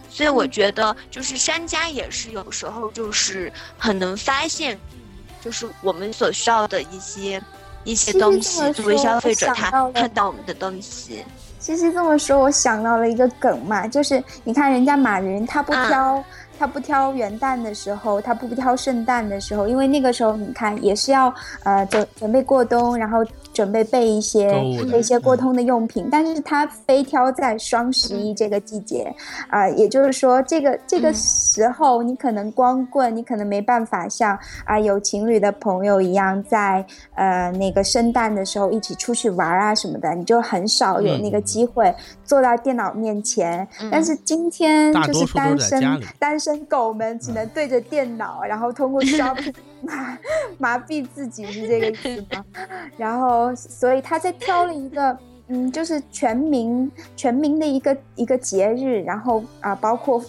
[0.09, 4.79] 所以我觉得，就是商家也是有时候就是很能发现，
[5.41, 7.43] 就是我们所需要的一些
[7.83, 11.25] 一些东西，作为消费者他看到我们的东西。
[11.59, 16.25] 其实这么说，我想到了一个梗嘛，就是你看人家马云，他不挑。
[16.59, 21.33] 他不挑元旦的时候，他不挑圣诞的时候，因为那个时候你看也是要
[21.65, 23.25] 呃准准备过冬，然后。
[23.55, 24.65] 准备备一些
[24.99, 29.15] 一些过冬的用品，但是他非挑在双十一这个季节，
[29.51, 36.83] 啊，也就是说这个这个时候你可能光棍，你可能没办法像啊有情侣的朋友一样在
[37.15, 43.69] 呃那个圣诞的时候一起出去玩啊什么的，你就很少有那个机会坐到电脑面前。
[43.91, 49.55] 但是今天就是单身单身狗们只能对着电脑，然后通过 shopping。
[49.83, 50.19] 麻
[50.59, 52.45] 麻痹自己是这个意思吗？
[52.97, 60.23] 然后，所以他在挑了一个，嗯，就是全民全民的一个一个节日，然后啊，包括。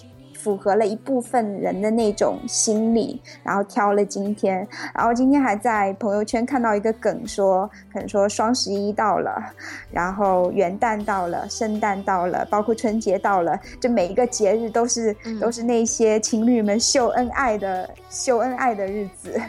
[0.44, 9.42] 符合了一部分人的那种心理，然后挑了今天，然后今天还在朋友圈看到一个梗，说可能说双十一到了，
[9.90, 19.40] 然后元旦到了，圣诞到了，包括春节到了，这每一个节日都是都是那些情侣们秀恩爱的秀恩爱的日子，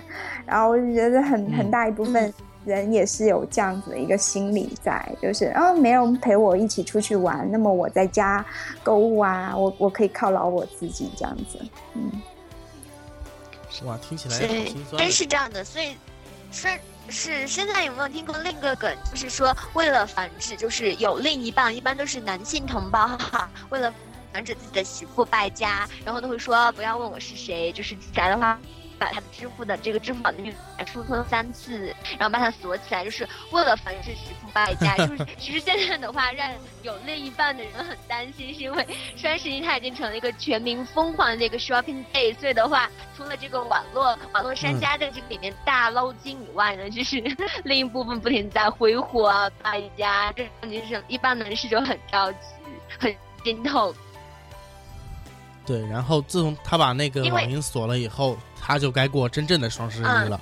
[0.47, 2.33] 然后我就觉得很很大一部分。
[2.65, 8.45] 人也是有这样子的一个心理在，就是啊，没有人陪我一起出去玩，那么我在家
[8.83, 11.59] 购物啊，我我可以犒劳我自己这样子，
[11.95, 12.11] 嗯。
[13.85, 15.65] 哇，听起来对，真是这样的。
[15.65, 15.97] 所以，
[16.53, 16.69] 是
[17.09, 18.97] 是，现在有没有听过另一个梗？
[19.11, 23.93] 就是说，为了防止，就是有另一半，一般都是男性同胞哈，为了
[24.33, 28.57] 防止自己的媳妇败家，然后都会说不要问我是谁，就是宅的话。
[28.99, 34.97] 把他的支付的这个支付宝的密码输错三次，然后把它锁起来，就是为了防止媳妇败家。
[34.97, 36.51] 就是 其实现在的话，让
[36.83, 42.35] 有另一半的人很担心，是因为双十一它已经成了一个全民疯狂的一个 shopping day。
[42.39, 47.23] 所以的话，除了这个网络网络商家在这个里面大捞金以外呢，就是
[47.65, 52.39] 另一部分不停在挥霍啊败家，这种就是一般人士就很着急，
[52.99, 53.95] 很心痛。
[55.67, 60.41] 对，然后自从他把那个网银锁了以后，他就该过真正的双十一嗯了。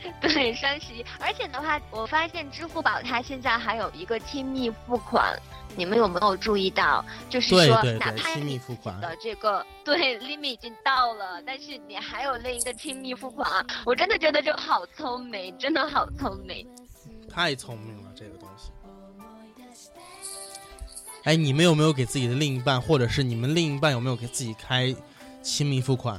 [0.20, 5.36] 对，双十一，而且的话，我发现支付宝它现在还有一个亲密付款，
[5.76, 7.04] 你们有没有注意到？
[7.28, 8.98] 就是说，对对对，哪怕亲密你付款。
[9.00, 16.66] 的这个对 limit 已经到了，但是你还有另一个亲密付款，我真的觉得就好聪明，真的好聪明。
[17.28, 17.97] 太聪明
[21.28, 24.96] 哎，你们有没有给自己的另一半，或者是你们另一半有没有给自己开
[25.42, 26.18] 亲密付款？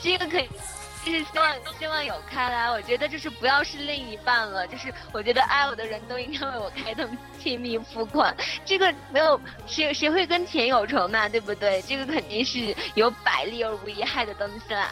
[0.00, 0.48] 这个可以，
[1.04, 2.70] 就是希望希望有开来。
[2.70, 7.06] 我觉得就是不要是另一半了，就是我觉得爱我的人都应该为我开通
[7.38, 8.34] 亲密付款。
[8.64, 11.82] 这个没有谁谁会跟钱有仇嘛，对不对？
[11.82, 14.88] 这个肯定是有百利而无一害的东西啦。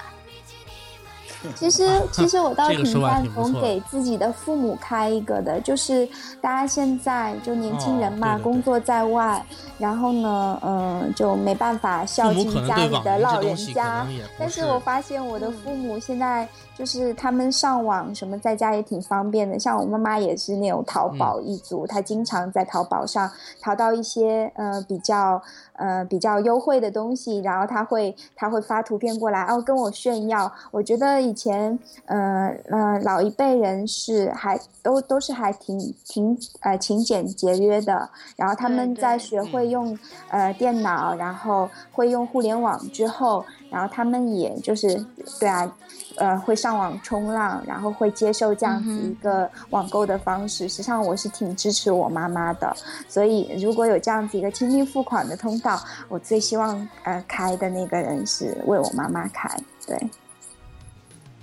[1.57, 6.07] 其实， 其实我倒挺赞同给自己的父母开一个的，就是
[6.40, 9.44] 大家现在就年轻人嘛，哦对对对工作在外，
[9.79, 14.07] 然后呢，嗯、就没办法孝敬家里的老人家
[14.38, 25.40] 但是我发现我的父母现在就是他们上网什么在家也挺方便的，像我妈妈也是那种淘宝一族，她经常在淘宝上淘到一些呃比较
[25.74, 30.50] 呃比较优惠的东西，然后她会她会发图片过来，哦跟我炫耀。
[30.70, 39.97] 我觉得以前呃呃老一辈人是还都都是还挺挺呃勤俭节约的，然后他们在学会用
[40.29, 45.05] 呃电脑，然后会用互联网之后，然后他们也就是
[45.38, 45.73] 对啊，
[46.16, 50.69] 呃，会上网冲浪，然后会接受这样子一个网购的方式。
[50.69, 52.75] 实际上，我是挺支持我妈妈的，
[53.09, 59.49] 所以如果有这样子一个亲密付款的通道，我最希望呃开的那个人是为我妈妈开，
[59.87, 59.97] 对。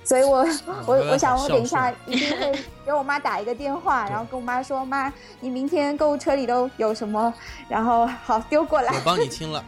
[0.08, 0.48] 所以我
[0.88, 7.34] 我我想我等一下一定会 给我妈打一个电话，然后跟我妈说，妈，你明天购物车里都有什么，
[7.68, 9.62] 然后好丢过来我，帮你清了。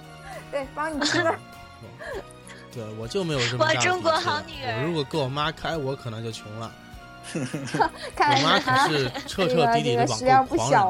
[0.50, 1.34] 对，帮你清了。
[2.72, 6.72] 对，我就没有这么大的哇中国好女儿我如果给我妈开，我可能就穷了。
[8.16, 10.80] 看来我妈你妈可是彻彻底底的网购个食量不狂人。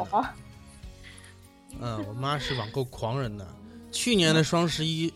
[1.81, 3.45] 嗯，我妈是网购狂人呢。
[3.91, 5.13] 去年的双十一，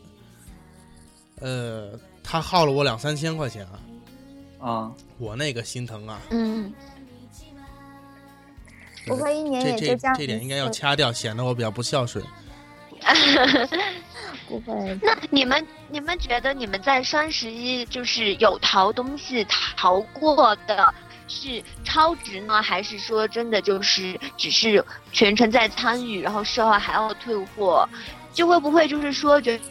[1.40, 1.92] 呃，
[2.28, 3.64] 她耗了我两三千块钱
[4.58, 6.20] 啊，啊，我那个心疼啊。
[6.30, 6.72] 嗯，
[9.06, 12.24] 不过一年这这也就这样这点应该要掐掉，显得我比较不孝顺。
[14.48, 14.98] 不会。
[15.00, 20.92] 那你们你们觉得你们在双十一就是有淘东西淘过的？
[21.28, 27.88] 是超值呢，还是说真的就是只是全程在参与，然后事后还要退货？
[28.32, 29.64] 就会不会就是说觉得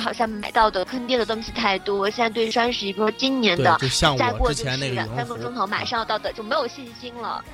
[0.00, 7.44] 好像买到的坑爹的东西太多，现在对双十一，比如说今年的，就像再我之前那个两三个钟头马上要到的，就没有信心了。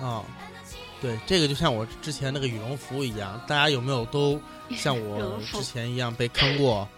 [0.00, 0.22] 啊、
[1.00, 6.88] 对，这个就像我之前那个羽绒服一样，大家有没有都像我之前一样被坑过？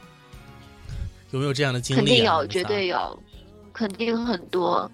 [1.30, 2.36] 有没有这样的经肯定历啊？
[2.36, 3.22] 有，绝对有，
[3.72, 4.90] 肯定很多。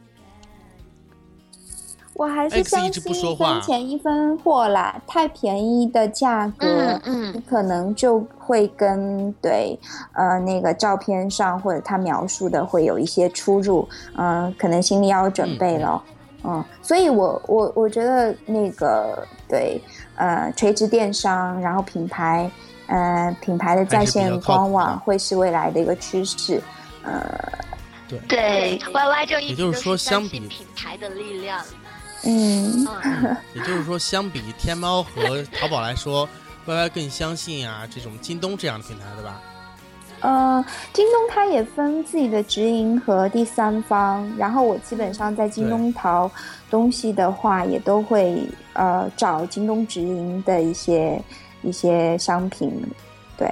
[2.18, 6.66] 我还是相信一分钱一分货啦，太便宜的价格
[7.04, 9.78] 嗯，嗯，可能就会跟对
[10.14, 16.02] 呃那个照片上或者他描述的会有一些出入，嗯、可能心里要有准备了。
[16.42, 19.81] 嗯，所以我我我觉得那个对
[20.16, 22.50] 呃垂直电商，然后品牌
[22.88, 26.61] 呃品牌的在线官网会是未来的一个趋势。
[27.04, 27.22] 呃
[28.26, 31.62] 对，Y Y 就一也就是直都说相比相信品牌的力量。
[32.24, 36.28] 嗯，嗯，也就是说，相比天猫和淘宝来说
[36.66, 39.40] ，Y Y 更相信啊这种京东这样的平台，对吧？
[40.20, 46.28] 呃，京东它也分自己的直营和第三方，然后我基本上在京东淘
[46.68, 51.22] 东西的话，也都会呃找京东直营的一些
[51.62, 52.68] 一些商品，
[53.36, 53.49] 对，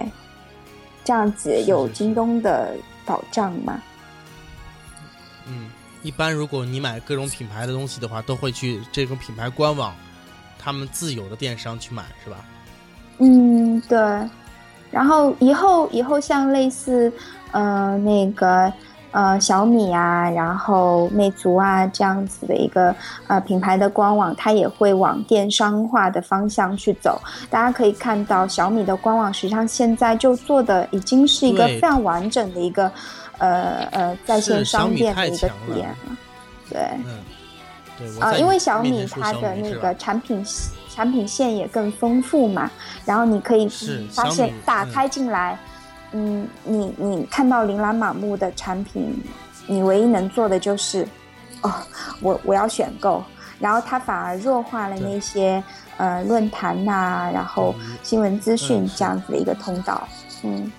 [1.05, 2.75] 这样子有京东的
[3.05, 3.81] 保障嘛。
[3.81, 3.96] 嗯，
[6.07, 9.93] 一般如果你买各种品牌的东西的话，都会去这种品牌官网，
[10.57, 12.37] 他们自有的电商去买，是吧？
[13.19, 13.99] 嗯，对。
[14.93, 17.13] 然后以后以后像类似
[17.51, 18.73] 呃那个
[19.11, 22.95] 呃小米啊，然后魅族啊这样子的一个
[23.27, 27.21] 呃品牌的官网，它也会往电商化的方向去走。
[27.51, 32.91] 大家可以看到，小米的官网实际上现在就做的已经是一个非常完整的一个
[33.39, 36.17] 呃呃在线商店的一个体验了。
[36.71, 36.81] 对。
[37.05, 37.05] 嗯，
[37.99, 38.21] 对。
[38.21, 40.45] 啊、在因为小米它的那个产品
[40.95, 42.71] 产品线也更丰富嘛，
[43.05, 43.69] 然后你可以
[44.11, 45.59] 发现打开进来，
[46.13, 49.23] 嗯，你你看到琳琅满目的产品，
[49.67, 51.09] 你唯一能做的就是，
[51.63, 51.73] 哦，
[52.21, 53.25] 我我要选购，
[53.59, 55.63] 然后它反而弱化了那些
[55.97, 60.07] 呃论坛呐、然后嗯新闻资讯这样子的一个通道。
[60.43, 60.71] 嗯，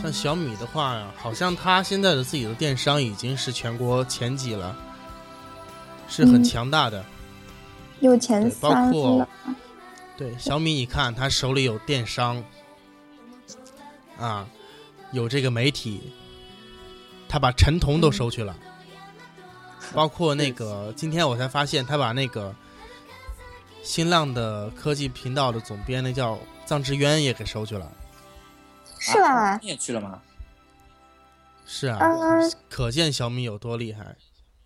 [0.00, 4.76] 像小米的话，好像它现在的自己的电商已经是全国前几了，
[6.08, 7.04] 是很嗯强大的。
[8.00, 9.28] 有前三括了。
[10.16, 12.42] 对，小米，你看它手里有电商，
[14.18, 14.46] 啊，
[15.12, 16.12] 有这个媒体，
[17.28, 18.56] 他把陈彤都收去了，
[19.92, 22.54] 包括那个 今天我才发现，他把那个
[23.82, 27.90] 新浪的科技频道的总编，那叫臧志渊也给收去了。
[28.98, 29.58] 是吧？
[29.62, 30.20] 你也去了吗？
[31.66, 34.16] 是啊，嗯可见小米有多厉害。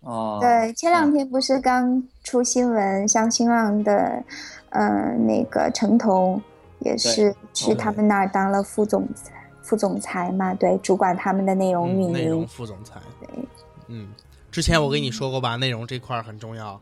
[0.01, 4.23] 哦，对，前两天不是刚出新闻，像新浪的，
[4.69, 6.41] 呃，那个陈彤
[6.79, 9.31] 也是去他们那儿当了副总裁，
[9.61, 12.47] 副总裁嘛，对，主管他们的内容运嗯、内容营。
[12.47, 12.95] 副总裁。
[13.19, 13.29] 对，
[13.87, 14.09] 嗯，
[14.51, 16.79] 之前我跟你说过吧，内容这块儿很重要。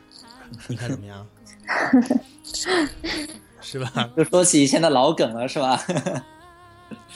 [0.68, 1.26] 你看怎么样？
[3.60, 4.10] 是吧？
[4.16, 5.78] 又说起以前的老梗了，是吧？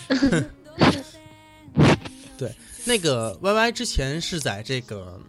[2.39, 2.55] 对
[2.85, 5.21] 那个 Y Y 之前是在这个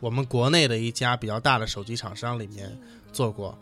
[0.00, 2.76] 我们国内的一家比较大的手机厂商里面
[3.12, 3.56] 做过。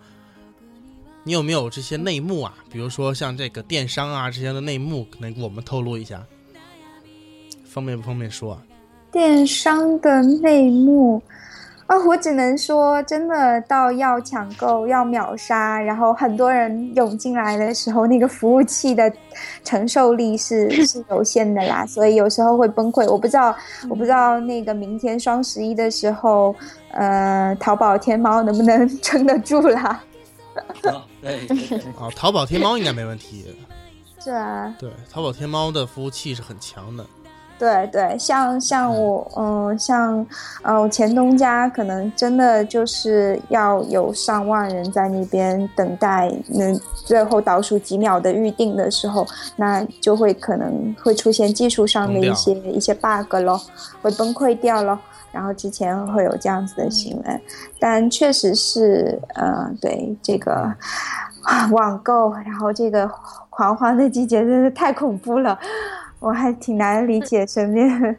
[1.26, 2.54] 你有没有这些内幕啊？
[2.70, 6.22] 比如说像这个电商啊这些的内幕，能给我们透露一下？
[7.64, 8.62] 方便不方便说啊？
[9.10, 11.22] 电商的内幕
[11.86, 19.12] 啊，我只能说，真的到要抢购、要秒杀，然后很多人涌进来的时候，那个服务器的
[19.62, 23.06] 承受力是 是有限的啦，所以有时候会崩溃。
[23.10, 23.54] 我不知道，
[23.90, 26.56] 我不知道那个明天双十一的时候，
[26.92, 30.02] 呃，淘宝、天猫能不能 撑得住啦？
[30.84, 33.54] 哦对对对，啊，淘宝、天猫应该没问题。
[34.20, 37.04] 是啊，对，淘宝、天猫的服务器是很强的。
[37.64, 40.26] 对对，像像我，嗯、像
[40.62, 46.74] 呃，我前东家可能真的就是要有上万人在那边等待，那
[47.06, 53.58] 最后倒数几秒的预定的时候，那就会可能会出现技术上的一些一些 bug 咯，
[54.02, 54.98] 会崩溃掉咯。
[55.32, 57.40] 然后之前会有这样子的新闻，
[57.80, 60.52] 但确实是，呃，对这个
[61.42, 63.10] 啊网购，然后这个
[63.48, 65.58] 狂欢的季节真是太恐怖了。
[66.24, 68.16] 我还挺难理解身边，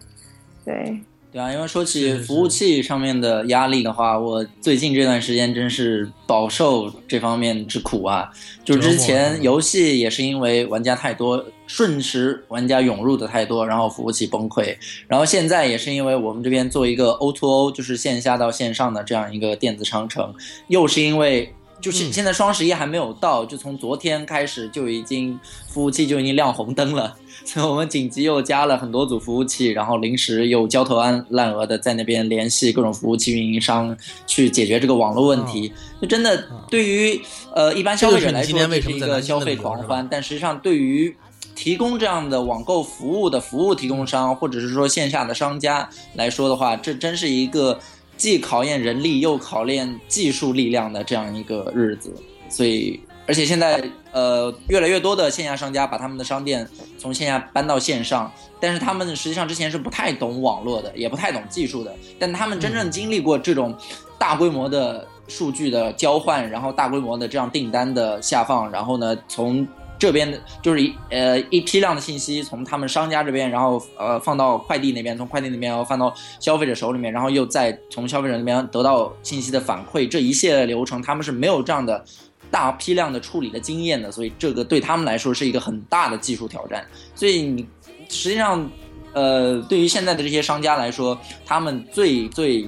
[0.63, 0.99] 对，
[1.31, 8.29] 对啊，因为说起服务器上面的压力的话，我最近这段时间真是饱受这方面之苦啊。
[8.63, 14.77] 就之前游戏也是因为玩家太多，瞬时玩家涌入的太多，然后服务器崩溃。
[15.07, 20.31] 然后现在也是因为我们这边做一个 O to O，就是线下到线上的这样一个电子商城，
[20.67, 21.51] 又是因为。
[21.81, 25.37] 就是嗯现在双十一还没有到，就从昨天开始就已经
[25.67, 27.15] 服务器就已经亮红灯了，
[27.45, 35.71] 所以我们紧急又加了很多组服务器，然后临时又焦头烂烂额的在那边联系各种服务器运营商去解决这个网络问题。
[36.01, 37.21] 就真的对于
[37.53, 41.15] 呃一般消费者来说，这是一个消费狂欢，但实际上对于
[41.53, 47.79] 提供这样的网购服务的服务提供商，或者是说线下的商家来说的话，这真是一个
[48.17, 52.13] 既考验人力又考验技术力量的这样一个日子。
[52.49, 56.67] 所以，而且现在呃，越来越多的线下商家把他们的商店
[56.97, 63.75] 从线下搬到线上，但是他们实际上之前是不太懂网络的，也不太懂技术的，但他们真正经历过这种
[64.17, 69.67] 大规模的数据的交换，然后大规模的这样订单的下放，然后呢，从
[69.97, 82.03] 这边的就是一呃一批量的信息从他们商家这边，然后呃放到快递那边，从快递那边然后放到消费者手里面，然后又再从消费者那边得到信息的反馈，这一系列流程他们是没有这样的
[82.51, 86.85] 大批量的处理的经验的，所以这个对他们来说是一个很大的技术挑战。
[87.15, 87.65] 所以你
[88.09, 88.69] 实际上
[89.13, 92.67] 呃对于现在的这些商家来说，他们最最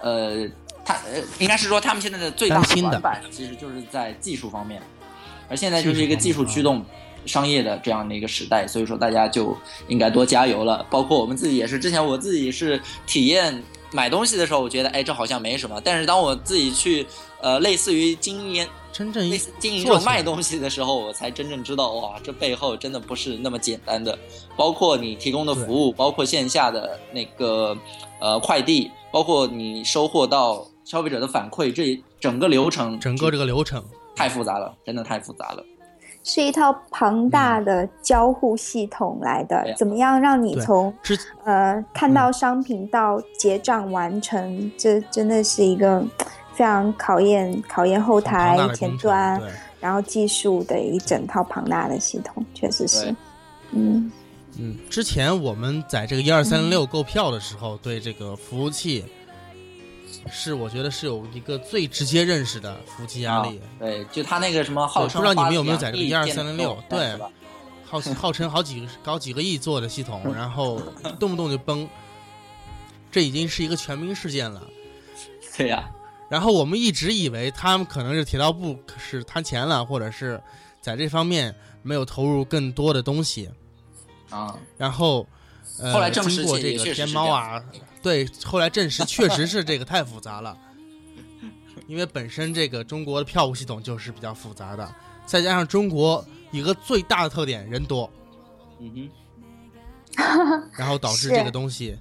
[0.00, 0.46] 呃
[0.84, 4.80] 他呃应该是说他们现在的最大的短板其实就是在技术方面。
[5.48, 6.84] 而现在就是一个技术驱动
[7.26, 9.56] 商业的这样的一个时代，所以说大家就
[9.88, 10.86] 应该多加油了。
[10.88, 13.60] 包括我们自己也是，之前我自己是体验
[13.90, 17.04] 买东西的时候，我觉得哎这好像没什么，但是当我自己去
[17.40, 24.18] 呃类似于经验真正一类似经营这做起来种卖东西的时候，我才真正知道哇，这背后真的不是那么简单的。
[24.56, 27.76] 包括你提供的服务，包括线下的那个
[28.20, 33.82] 呃快递，包括你收获到消费者的反馈，这整个流程整个这个流程，
[34.14, 35.64] 太复杂了，真的太复杂了。
[36.22, 39.72] 是一套庞大的交互系统来的。
[39.74, 46.04] 怎么样让你从之呃看到商品到结账完成，这真的是一个
[46.54, 49.40] 非常考验考验后台前端，
[49.80, 53.14] 然后技术的一整套庞大的系统，确实是。
[53.70, 54.10] 嗯，
[54.58, 59.04] 嗯，之前我们在这个一二三零六购票的时候，对这个服务器
[60.30, 63.60] 是我觉得是有一个最直接认识的服务器压力。
[63.78, 67.16] 对，就他那个什么号称不知道你们有没有在这个一二三零六对？
[67.86, 70.80] 号号称好几个搞几个亿做的系统，然后
[71.18, 71.88] 动不动就崩，
[73.10, 74.62] 这已经是一个全民事件了。
[75.58, 75.90] 对呀、
[76.30, 80.40] 然后我们一直以为他们可能是铁道部是贪钱了，或者是
[80.80, 83.50] 在这方面没有投入更多的东西。
[84.30, 85.26] 啊，然后，
[85.80, 87.60] 呃，后来证实经过这个天猫啊，
[88.00, 90.56] 对，后来证实确实是这个太复杂了，
[91.88, 94.88] 因为本身这个中国的票务系统就是比较复杂的，
[95.26, 98.08] 再加上中国一个最大的特点人多，
[98.78, 99.10] 嗯哼。
[100.78, 101.98] 然后导致 这个东西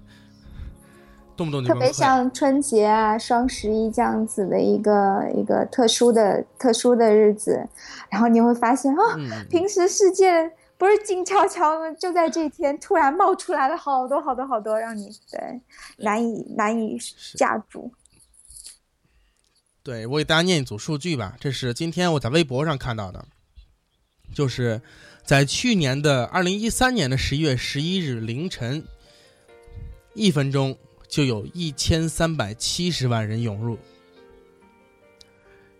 [1.40, 1.92] 动不动就特别。
[1.94, 7.66] 像春节啊、双十一这样子的一个一个特殊的特殊的日子，
[8.10, 15.62] 然后你会发现啊，嗯，平时世界不是静悄悄的，就在这一天突然冒出来了好多好多好多，让你对
[15.98, 16.98] 难以难以
[17.36, 17.92] 架住。
[19.82, 23.26] 对我给大家念一组数据吧，这是今天我在微博上看到的，
[24.36, 24.82] 就是
[25.26, 28.84] 在去年的二零一三年的十一月十一日凌晨
[30.14, 30.78] 一分钟，
[31.10, 33.78] 就有一千三百七十万人涌入。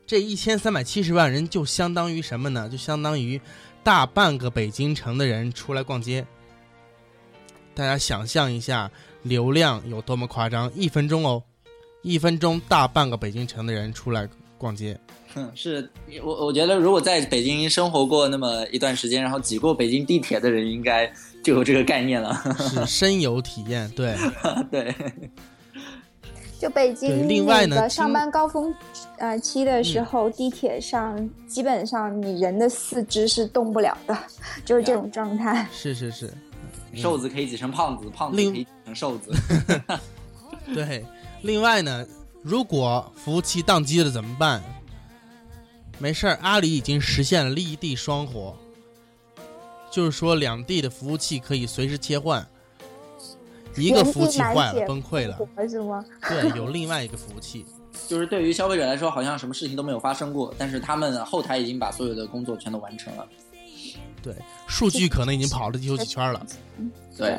[0.06, 2.68] 这一千三百七十万人就相当于什么呢？
[2.68, 3.40] 就相当于
[3.84, 6.26] 大半个北京城的人出来逛街。
[7.76, 10.74] 大家想象一下，流量有多么夸张？
[10.74, 11.44] 一分钟哦，
[12.02, 14.28] 一分钟大半个北京城的人出来
[14.58, 15.00] 逛街，
[15.34, 15.90] 哼，是
[16.24, 21.12] 我我觉得如果在北京生活过那么一段时间，然后挤过北京地铁的人，应该
[21.44, 22.34] 就有这个概念了。
[22.58, 23.90] 是深有体验。
[23.92, 24.16] 对，
[24.72, 24.96] 对，
[26.60, 28.74] 就北京另外呢上班高峰
[29.18, 34.18] 呃期的时嗯候，地铁上基本上你人的四肢是动不了的，
[34.66, 35.68] 就是这种状态。
[35.72, 36.34] 是是是，
[36.96, 39.32] 瘦子可以挤成胖子，胖子可以挤成瘦子。
[40.74, 41.06] 对。
[41.44, 42.06] 另外呢，
[42.42, 44.62] 如果服务器宕机了怎么办？
[46.00, 48.56] 没事儿，阿里已经实现了立地双活，
[49.92, 52.46] 就是说两地的服务器可以随时切换。
[53.76, 56.04] 一个服务器坏了，崩溃了，了，是吗？
[56.28, 57.66] 对，有另外一个服务器。
[58.08, 63.28] 就是对于消费者来说，好像什么事情都没有发生过，但是他们后台已经把所有的工作全都完成了。
[64.22, 64.34] 对，
[64.68, 66.46] 数据可能已经跑了地球几圈了。
[67.16, 67.38] 对，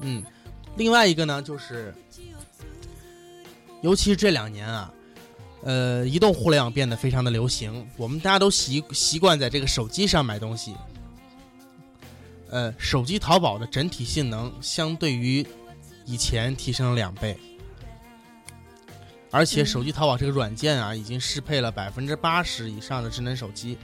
[0.00, 0.22] 嗯，
[0.76, 1.92] 另外一个呢，就是，
[3.80, 4.92] 尤其是这两年啊，
[5.62, 10.74] 呃，移动互联网变得非常的流行，我们大家都习习惯在这个手机上买东西。
[12.50, 15.46] 呃，手机淘宝的整体性能相对于
[16.06, 17.36] 以前提升了两倍，
[19.30, 23.76] 而且手机淘宝这个软件啊，已经适配了百分之八十以上的智能手机。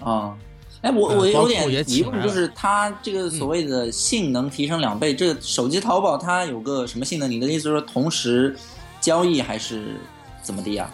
[0.00, 0.36] 啊、
[0.82, 7.30] 哎，我我有点疑问，就是它这个所谓的性能提升两倍，这个手机淘宝它有个什么性能？
[7.30, 8.54] 你的意思是说同时
[9.00, 9.96] 交易还是
[10.42, 10.90] 怎么的呀？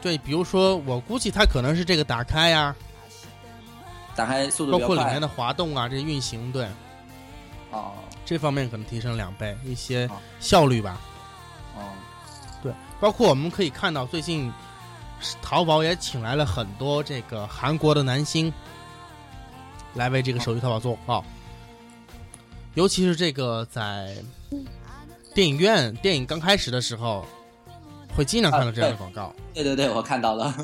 [0.00, 2.74] 对，比如说我估计它可能是这个打开呀、
[4.14, 6.68] 打开速度包括里面的滑动啊，这些运行，对。
[7.70, 7.92] 哦。
[8.24, 10.16] 这方面可能提升两倍，一些哦。
[10.40, 11.00] 效率吧。
[11.76, 11.90] 哦。
[12.62, 14.52] 对，包括我们可以看到，最近
[15.40, 18.52] 淘宝也请来了很多这个韩国的男星
[19.94, 21.24] 来为这个手机淘宝做广告，
[22.74, 24.14] 尤其是这个在
[25.34, 27.26] 电影院电影刚开始的时候，
[28.16, 29.32] 会经常看到这样的广告。
[29.52, 30.54] 对对对，我看到了。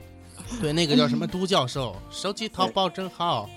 [0.60, 3.48] 对，那个叫什么都教授，手机淘宝真好。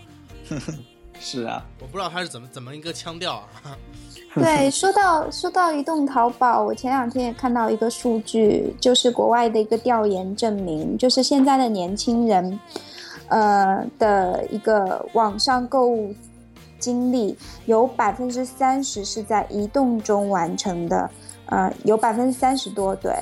[1.20, 3.78] 是啊，我不知道他是怎么怎么一个腔调啊。
[4.34, 12.60] 对，说到说到移动淘宝，我前两天也看到一个数据，就是国外的一个调研证明，就是现在的年轻人，
[13.28, 16.16] 呃的一个网上购物
[16.80, 21.10] 经历，有百分之三十是在移动中完成的，
[21.46, 23.14] 呃，有百分之三十多，对，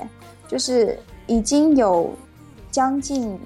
[0.50, 2.12] 就是已经有
[2.72, 3.40] 将近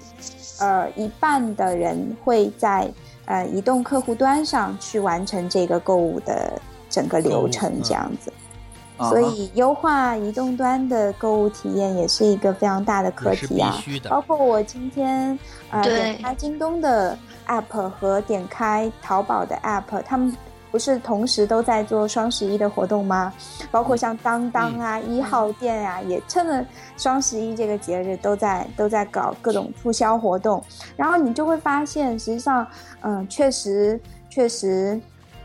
[0.59, 2.89] 呃一半的人会在
[3.25, 8.31] 呃移动客户端上去完成这个购物的整个流程这样子。
[8.31, 13.83] 啊所以优化移动端的购物体验也是一个非常大的课题啊。
[14.07, 15.37] 包括我今天
[15.71, 20.31] 呃点开京东的 app 和点开淘宝的 app，他们
[20.73, 23.31] 不是同时都在做双十一的活动吗？
[23.69, 26.65] 包括像当当啊、一号店啊，也趁着
[26.97, 30.63] 双十一这个节日都在都在搞各种促销活动。
[30.97, 32.65] 然后你就会发现，实际上，
[33.01, 34.01] 嗯、确实
[34.31, 34.99] 确实，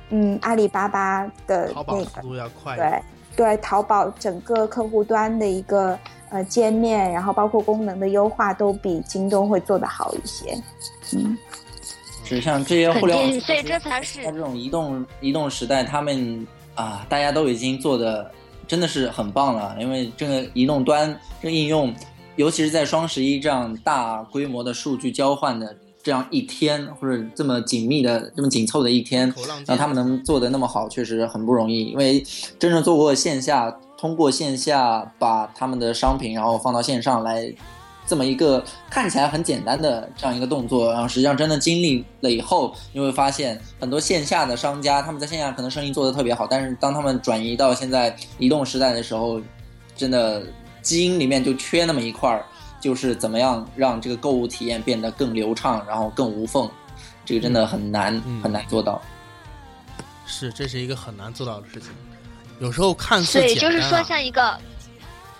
[0.08, 2.22] 嗯，阿里巴巴的那个
[2.74, 3.02] 对。
[3.36, 5.96] 对，淘宝整个客户端的一个
[6.30, 10.58] 呃界面，然后包括功能的优化，都比京东会做得好一些。
[11.14, 11.38] 嗯，
[12.28, 18.30] 实际上这些互联网定，所以这才是在这种移动移动时代，他们啊，大家都已经做的
[18.66, 21.94] 真的是很棒了，因为这个移动端这个应用，
[22.36, 29.32] 尤其是在双十一这样大规模的数据交换的这样一天，或者这么紧密的、这么紧凑的一天，
[29.66, 31.86] 让他们能做的那么好，确实很不容易。
[31.86, 32.22] 因为
[32.58, 37.50] 真正做过线下，通过线下把他们的商品然后放到线上来。
[38.08, 49.38] 这么一个看起来很简单的这样一个动作，然后实际上真的经历了以后，你会发现很多线下的商家，他们在线下可能生意做得特别好，但是当他们转移到现在移动时代的时候，
[49.94, 50.42] 真的
[50.80, 52.46] 基因里面就缺那么一块儿，
[52.80, 56.68] 就是怎么样让这个购物体验变得更流畅，然后更无缝，
[57.26, 59.02] 这个真的很难很难做到。
[60.24, 61.90] 是，这是一个很难做到的事情。
[62.58, 64.58] 有时候看似简单，就是说像一个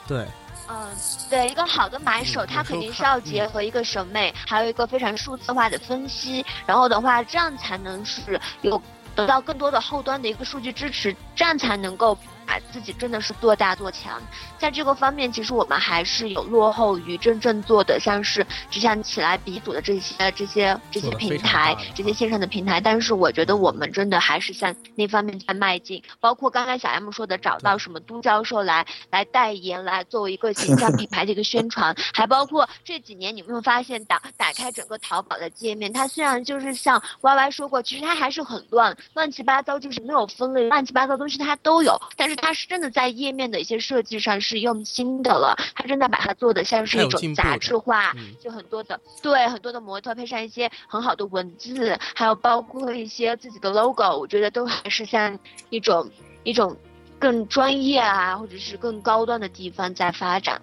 [0.07, 0.27] 对。
[0.69, 0.89] 嗯，
[1.31, 8.81] 对，一个好的买手，他肯定是要结合一个审美，还有一个非常数字化的分析，然后的话，这样才能是有
[9.15, 12.17] 得到更多的后端的一个数据支持，这样才能够。
[12.49, 14.19] 把自己真的是做大做强，
[14.59, 22.81] 在这个方面，其实我们还是有落后于真正做的像是只想起来鼻祖的这些这些这些平台，这些线上的平台。
[22.81, 26.03] 但是我觉得我们真的还是向那方面在迈进。
[26.21, 42.38] 包括刚才小 M 说的，找到什么都教授来来代言，来作为一个形象 品牌的一个宣传，还包括这几年你有没有发现，打打开整个淘宝的界面，它虽然就是像 Y Y 说过，其实它还是很乱，乱七八糟，就是没有分类，乱七八糟东西它都有，但是。
[42.41, 55.39] 它是真的在页面的一些设计上是用心的了，它真的把它做的像是一种杂志化，就很多的对很多的模特配上一些很好的文字，还有包括一些自己的 logo，我觉得都还是像
[55.71, 56.09] 一种
[56.45, 56.77] 一种
[57.19, 60.61] 更专业啊，或者是更高端的地方在发展。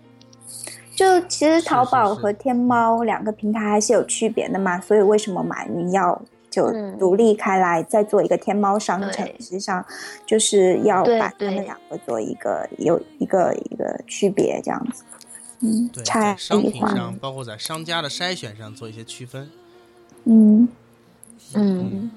[0.96, 6.22] 就其实淘宝和天猫两个平台还是有区别的嘛，所以为什么马云要？
[6.56, 9.86] 就独立开来，再做一个天猫商城，实际上
[10.26, 15.04] 就是要把他们两个做一个有一个一个区别，这样子。
[15.60, 19.50] 嗯，在商品上，包括在商家的筛选上做一些区分。
[20.24, 20.68] 嗯
[21.56, 22.10] 嗯，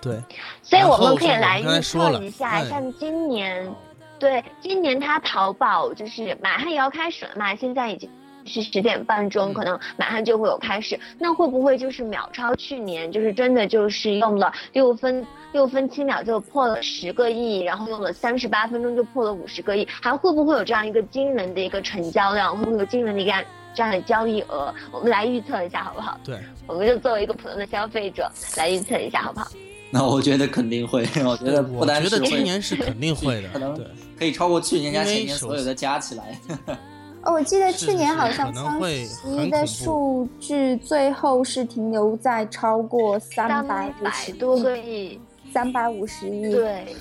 [0.00, 0.18] 对。
[0.62, 3.70] 所以我们可以来预测一下，像今年，
[4.18, 8.08] 对，今年它淘宝就是马上也要开始了嘛，现在已经。
[8.44, 10.98] 是十点半钟，可能马上就会有开始。
[11.18, 13.10] 那会不会就是秒超去年？
[13.10, 19.86] 就是真的就是用了六分六分七秒就破了十个亿，然后用了三十八分钟就破了五十个亿？
[20.00, 22.56] 还会不会有这样一个惊人的一个成交量？
[22.56, 23.32] 会不会有惊人的一个
[23.74, 24.74] 这样的交易额？
[24.90, 26.18] 我们来预测一下好不好？
[26.24, 29.48] 对，我们就作为一个普通的消费者来预测一下好不好？
[29.92, 33.76] 那我觉得肯定会，我觉得不单是今年是肯定会的，可能
[34.16, 36.38] 可以超过去年加前年所有的加起来。
[37.22, 45.20] 哦，我记得去年好像双十一的数据最后是停留在超过三百五十多个亿，
[45.52, 46.50] 三百五十亿。
[46.50, 46.96] 对，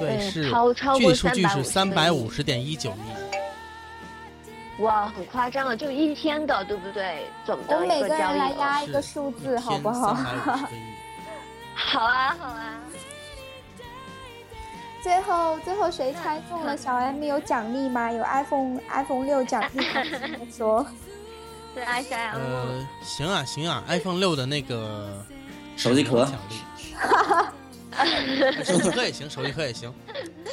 [0.00, 4.82] 对是超超过数据是三百五十点一九亿。
[4.82, 7.26] 哇，很夸张了，就一天的，对不对？
[7.44, 10.12] 总的我每个人来压一个数字，好不好？
[11.74, 12.81] 好啊，好啊。
[15.02, 16.76] 最后，最后谁猜中了？
[16.76, 18.10] 小 M 有奖励吗？
[18.12, 20.02] 有 iPhone iPhone 六奖励吗？
[20.50, 20.86] 说，
[21.74, 22.36] 对啊，小 M。
[22.38, 25.24] 呃，行啊，行啊，iPhone 六的那个
[25.76, 26.54] 手机壳奖励，
[28.64, 29.92] 手机壳也行，手机壳也行。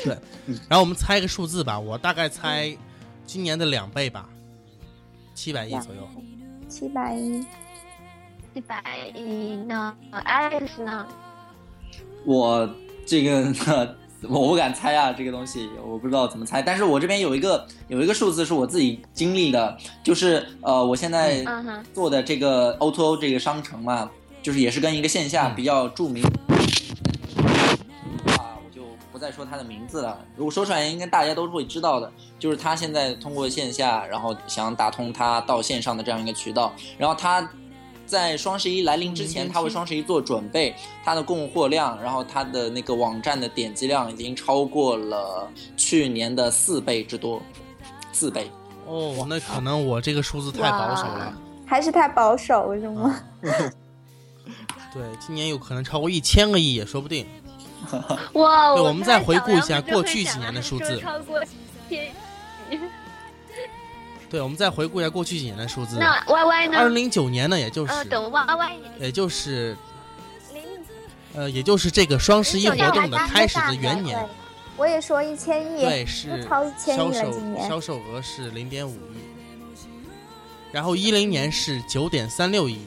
[0.03, 0.17] 对，
[0.67, 2.75] 然后我们猜一个数字吧，我大概猜
[3.27, 4.27] 今年的两倍吧，
[5.35, 6.07] 七百亿左右。
[6.67, 7.45] 七百亿，
[8.53, 8.83] 七百
[9.13, 11.07] 亿呢？Alex 呢？
[12.25, 12.67] 我
[13.05, 13.95] 这个。
[14.27, 16.61] 我不敢猜啊，这个东西我不知道怎么猜。
[16.61, 21.45] 但是我这边有一个有一个数字是我自己经历的，就是呃，我现在
[21.93, 24.09] 做的这个 O2O 这个商城嘛，
[24.41, 26.23] 就是也是跟一个线下比较著名
[28.27, 30.19] 啊，我就不再说他的名字了。
[30.35, 32.11] 如果说出来，应该大家都是会知道的。
[32.37, 37.49] 就是他现在通过线下，然后想打通他到线上的这样一个渠道，然后他。
[38.09, 45.47] 在双十一来临之前，他为双十一做准备，他的供货量，然后他的那个网站的点击量已经超过了
[45.77, 47.39] 去年的四倍之多，
[48.11, 48.49] 四倍。
[48.87, 51.31] 哦，那可能我这个数字太保守了，
[51.67, 53.21] 还是太保守是吗？
[54.91, 57.27] 对，今年有可能超过一千个亿也说不定。
[58.33, 58.73] 哇！
[58.73, 60.99] 对，我们再回顾一下过去几年的数字。
[60.99, 61.39] 超过
[61.87, 62.11] 千。
[64.29, 65.97] 对，我们再回顾一下过去几年的数字。
[65.97, 66.77] 那 Y Y 呢？
[66.77, 69.75] 二零零九年呢，也就是等 Y Y，也就是
[70.53, 70.63] 零，
[71.33, 74.23] 呃，也就是这个双十一活动的开始的元年。
[74.77, 77.13] 我也说一千亿，对，是超一千亿了。
[77.13, 79.17] 销售销售额是零点五亿，
[80.71, 82.79] 然后一零年是九点三六亿，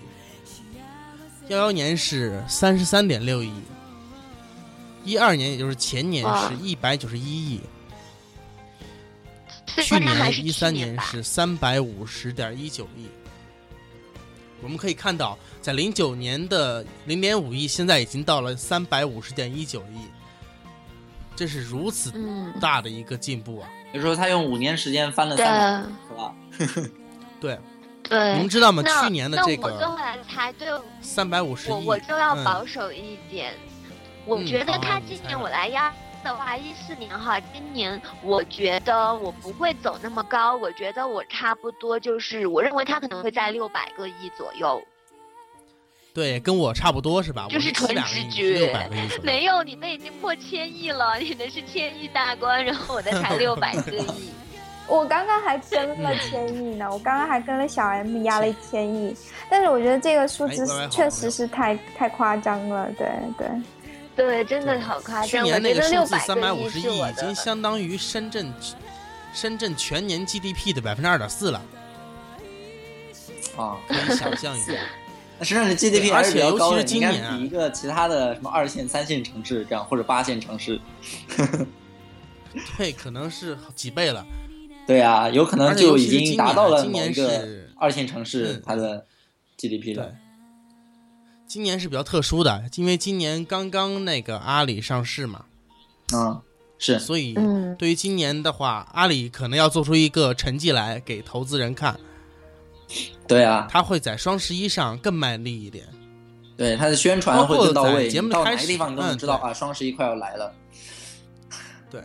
[1.48, 3.52] 幺幺年是三十三点六亿，
[5.04, 7.60] 一二年也就是前年是一百九十一亿，
[9.82, 13.08] 去年一三年是三百五十点一九亿。
[14.62, 20.06] 我们可以看到，在零九年的零点五亿，现在已经到了三百五十点一九亿，
[21.34, 23.68] 这是如此嗯，大的一个进步啊！
[23.92, 26.34] 比如说他用五年时间翻了对三倍，是吧？
[27.40, 27.58] 对，
[28.04, 28.34] 对。
[28.34, 28.84] 你们知道吗？
[28.84, 30.68] 去年的这那我就个来猜，对
[31.00, 33.52] 三百五十 亿，我我就要嗯保守一点，
[34.24, 35.92] 我嗯觉得他今年我来压
[36.22, 44.82] 的话，一四年哈，今年我觉得我不会走那么高，我觉得我差不多就是，我认为它可能会在六百个亿左右。
[46.14, 47.46] 对，跟我差不多是吧？
[47.48, 49.08] 就是纯直觉六百个亿。
[49.24, 54.30] 没有，你们已经破千亿了，你们是千亿大关，然后我的才六百个亿。
[54.88, 59.16] 我刚刚还跟了千亿呢，我刚刚还跟了小 M 压了一千亿，
[59.48, 63.08] 但是我觉得这个数字确实是太太夸张了，对
[63.38, 63.46] 对。
[64.14, 65.26] 对，真的好夸张。
[65.26, 67.34] 去年那个数字三百五十亿已经。
[67.34, 68.52] 相当于深圳
[69.32, 71.62] 深圳全年 GDP 的百分之二点四了，
[73.56, 74.72] 啊，可以想象一下。
[75.38, 80.78] 那深圳的 GDP 还是比较高的，而且尤其是今应该年啊比一个其他的什么二线、三线城市这样，或者八线城市。
[82.76, 84.24] 对，可能是几倍了。
[84.86, 89.06] 对啊，有可能就已经达到了某年今年一个是二线城市嗯它的
[89.56, 90.14] GDP 了。，
[91.52, 95.44] 今年是比较特殊的，因为今年刚刚那个阿里上市嘛，
[96.14, 96.40] 嗯，
[96.78, 96.98] 是。
[96.98, 102.00] 所以嗯，对于今年的话，阿里可能要做出一个成绩来给投资人看，
[103.28, 105.86] 对啊，他会在双十一上更卖力一点。
[106.56, 110.54] 对他的宣传会更到位，节目的开始个地方你都能嗯知道啊，双十一快要来了。
[111.90, 112.02] 对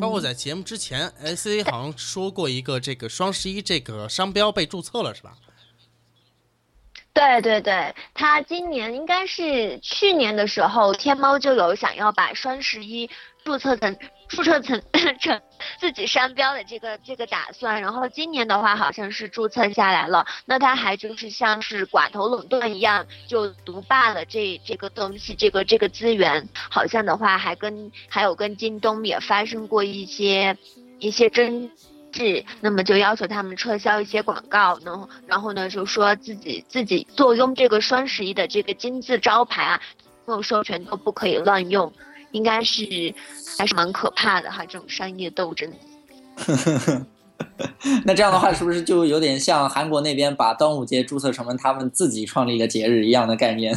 [0.00, 5.36] 包括在节目之前，S A 好像说过一个这个双十一这个商标被注册了，是吧？
[7.18, 13.10] 对对对，他今年应该是去年的时候，天猫就有想要把双十一
[13.44, 13.96] 注册成
[14.28, 14.80] 注册成
[15.18, 15.40] 成
[15.80, 30.56] 自己商标的这个这个打算，然后今年的话好像是注册下来了，那他还就是像是寡头垄断一样，就独霸了这这个东西，这个这个资源，好像的话还跟还有跟京东也发生过一些
[31.00, 31.68] 一些争
[32.12, 39.80] 制，那么就要求他们撤销一些广告，然后然后呢就说自己自己坐拥这个双十一的这个金字招牌啊，
[40.26, 41.92] 没有授权都不可以乱用，
[42.32, 42.84] 应该是
[43.58, 45.72] 还是蛮可怕的哈，这种商业斗争。
[48.04, 53.76] 那这样的话，是不是就有点像韩国那边把端午节注册成了他们自己创立的节日一样的概念？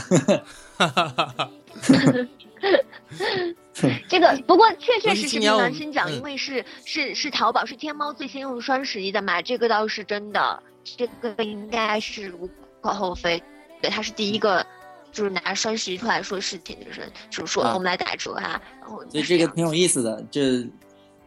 [4.10, 12.50] 这个不过确确实实凭今年我们良心讲，嗯因为是是是淘宝是天猫最先用双十一的嘛，这个倒是真的，这个应该是无
[12.82, 13.42] 可厚非。
[13.82, 14.66] 对，他是第一个，
[15.12, 20.24] 就是拿双十一出来说事情，就是就是说啊我们来打折啊，然后所以这个挺有意思的。
[20.30, 20.68] 这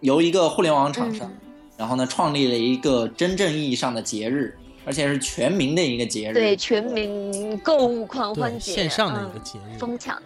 [0.01, 1.41] 由一个互联网厂商，嗯
[1.77, 6.35] 然后呢，创立了一个真正意义上的节日，而且是全民的一个节日。
[6.35, 10.17] 对全民购物狂欢，节，线上的一个嗯节日，疯抢。
[10.17, 10.23] 嗯，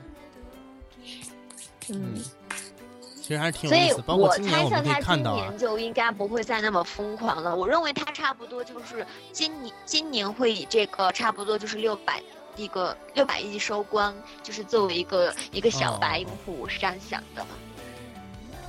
[3.21, 4.03] 其实还是挺所以有意思。
[4.03, 7.55] 包括我今年我们可猜测他以看到啊今年，就应该不会再那么疯狂了。
[7.55, 12.23] 我认为他差不多就是今年今年会以这个差不多就是六百
[12.57, 17.45] 一个六百亿收官，就是作为一个一个小白哦用户，我是这样想的。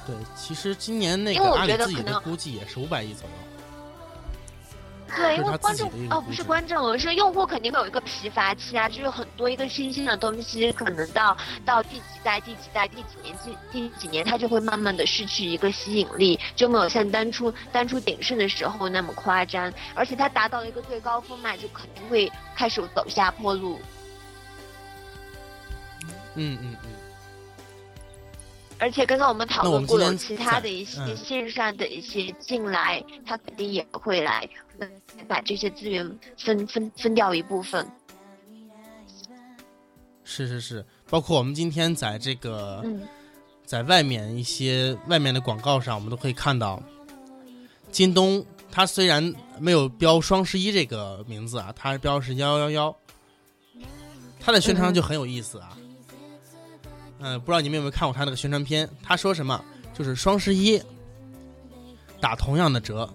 [0.06, 3.49] 对，其实今年那个阿里自己的估计也是五百亿左右。
[5.16, 11.36] 对，因为观众哦，不是观众，我是用户肯定会有一个疲乏期啊，就是很多一个新兴的东西，可能到
[11.66, 23.80] 到第几代、第几代、第几年、第第几年，它就会慢慢的失去一个吸引力，就没有像当初当初鼎盛的时候那么夸张，而且它达到了一个最高峰嘛，就肯定会开始走下坡路。
[26.36, 26.90] 嗯嗯嗯，
[28.80, 34.50] 而且刚刚我们讨论过，有们今天在其他的一些嗯线上的一些进来，他肯定也会来
[34.80, 34.90] 嗯
[35.28, 37.86] 把这些资源分分分掉一部分。
[40.24, 43.02] 是是是，包括我们今天在这个、嗯。
[43.66, 46.82] 在外面一些外面的广告上，我们都可以看到，
[47.92, 52.96] 京东它虽然没有标双十一这个名字啊，它标是幺幺幺，
[54.40, 55.78] 它的宣传就很有意思啊。
[55.78, 55.89] 嗯、
[57.20, 58.90] 不知道你们有没有看过他那个宣传片？
[59.04, 59.64] 他说什么？
[59.94, 60.82] 就是双十一
[62.22, 63.10] 打同样的折，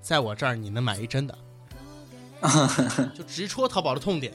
[0.00, 1.38] 在我这儿你能买一真的，
[3.14, 4.32] 就直戳淘宝的痛点。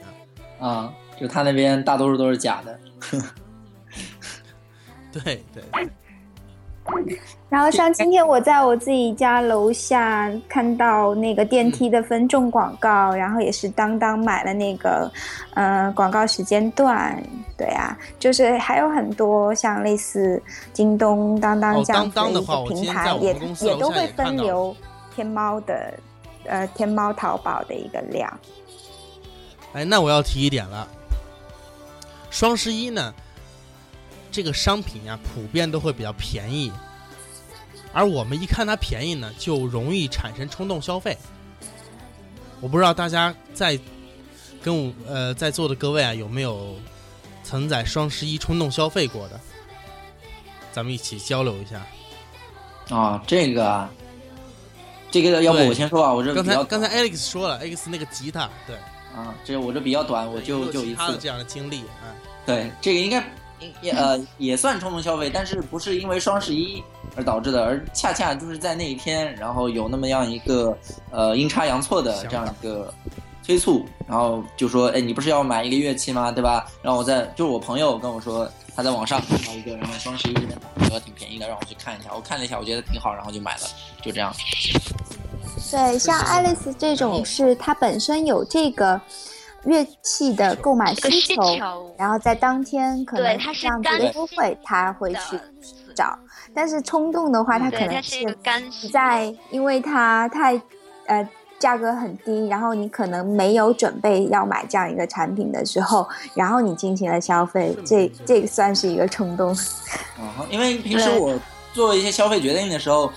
[0.58, 2.80] 啊，就他那边大多数都是假的。
[5.12, 5.62] 对 对，
[7.48, 15.10] 然后像今天我在我自己家楼下看到那个电梯的分众广告，然后也是当当买了那个，
[15.54, 17.22] 呃，广告时间段。
[17.56, 24.74] 对啊，就是还有很多像类似京东、当当这样的一个平台，也也都会分流
[25.14, 25.94] 天猫的，
[26.46, 28.40] 呃，天猫淘宝的一个量。
[29.74, 30.88] 哎，那我要提一点了，
[32.30, 33.14] 双十一呢？
[34.32, 36.72] 这个商品啊，普遍都会比较便宜，
[37.92, 41.16] 而我们一看它便宜呢，就容易产生冲动消费。
[42.62, 43.78] 我不知道大家在
[44.62, 46.74] 跟我呃在座的各位啊，有没有
[47.44, 49.38] 曾在双十一冲动消费过的？
[50.72, 51.84] 咱们一起交流一下。
[52.96, 53.90] 啊，这个啊，
[55.10, 58.76] 这个要不我先说啊，我这刚才刚才 Alex 说了，Alex 那个吉他，对，
[59.14, 62.08] 啊，这我这比较短，我就就一次这样的经历啊。
[62.46, 63.22] 对，这个应该。
[63.80, 66.82] 也呃也算冲动消费，但是不是因为双十一
[67.16, 70.76] 而导致的，而恰恰就是在那一天，然后有那么样一个
[71.10, 72.92] 呃阴差阳错的这样一个
[73.42, 76.30] 催促，然后就说，哎，你不是要买一个乐器吗？
[76.30, 76.66] 对吧？
[76.82, 82.10] 然后我在就是我朋友跟我说，他在网上看到一个，然后双十一打折挺便宜的，让我去看一下。
[82.14, 83.66] 我看了一下，我觉得挺好，然后就买了，
[84.02, 84.34] 就这样。
[85.70, 89.00] 对，像爱丽丝这种是它本身有这个。
[89.64, 95.38] 乐器的购买需求，然后在当天可能这样子的优惠，他会去
[95.94, 96.18] 找。
[96.54, 98.36] 但是冲动的话，他可能是
[98.92, 100.60] 在，因为它太
[101.06, 101.26] 呃
[101.58, 109.56] 价格很低，然后你可能没有准备要买这样一个产品的时候，然后你进行了消费，这这个算是一个冲动。
[110.18, 111.38] 嗯，因为平时我
[111.72, 113.10] 做一些消费决定的时候，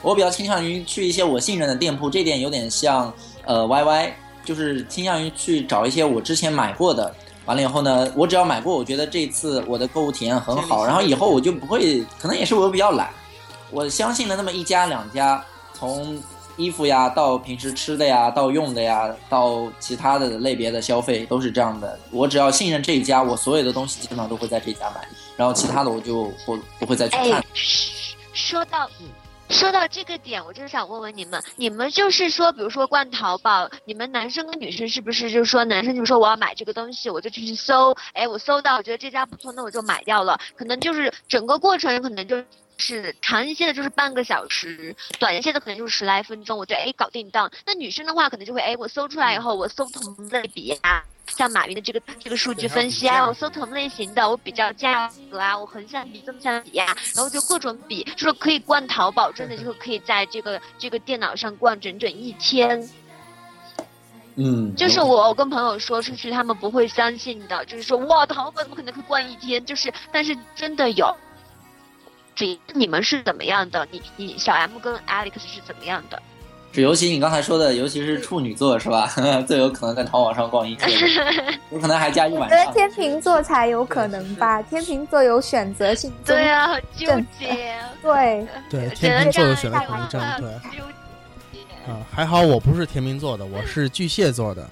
[0.00, 3.12] 我比较倾向于去一些我信任的店铺，这点有点像
[3.44, 4.14] 呃 Y Y。
[4.44, 7.14] 就是倾向于去找一些我之前买过的，
[7.46, 13.10] 完了以后呢，我只要买过，我觉得这次我的购物体验很好，然后以后我就不会，可能也是我比较懒，
[13.70, 16.20] 我相信了那么一家两家，从
[16.56, 25.00] 衣服呀到平时吃的呀，到用的呀，到其他的类别的消费都是这样的，我只要信任这一家，我所有的东西基本上都会在这家买，
[25.36, 27.44] 然后其他的我就不不会再去看。
[28.32, 28.88] 说到。
[29.50, 40.38] 说到这个点，我就是想问问你们，你们就是说，比如说逛淘宝，你们男生跟女生是不是就是说，男生就说我要买这个东西，我就去搜，哎，我搜到，我觉得这家不错，那我就买掉了。
[40.56, 42.42] 可能就是整个过程可能就
[42.80, 47.48] 是长一些的，就是半个小时；短一些的可能就是十来分钟，我觉得哎搞定当。
[47.64, 51.04] 那女生的话，可能就会哎，我搜出来以后，我搜同类比啊。
[51.36, 62.88] 像马云的这个这个数据分析啊，我搜同类型的，我比较价格啊，我横向比、纵向比呀，然后就各种比，就是可以逛淘宝，真的就是可以在这个这个电脑上逛整整一天。
[64.34, 69.64] 嗯，就是我跟朋友说出去，他们不会相信的，就是说哇，淘宝怎么可能可以逛一天？
[69.64, 71.16] 就是，但是真的有。
[72.40, 73.86] 这你们是怎么样的？
[73.90, 76.20] 你你小 M 跟 Alex 是怎么样的？
[76.72, 79.12] 是，尤其你刚才说的，尤其是处女座，是吧？
[79.46, 80.90] 最有可能在淘宝上逛一天，
[81.70, 82.58] 有可能还加一晚上。
[82.58, 86.10] 我觉得天秤座才有可能吧，天秤座有选择性。
[86.24, 87.06] 对啊，很纠
[87.38, 87.74] 结。
[88.02, 90.50] 对对，天秤座有选择恐惧症，对。
[91.92, 94.66] 啊，还好我不是天秤座的，我是巨蟹座的。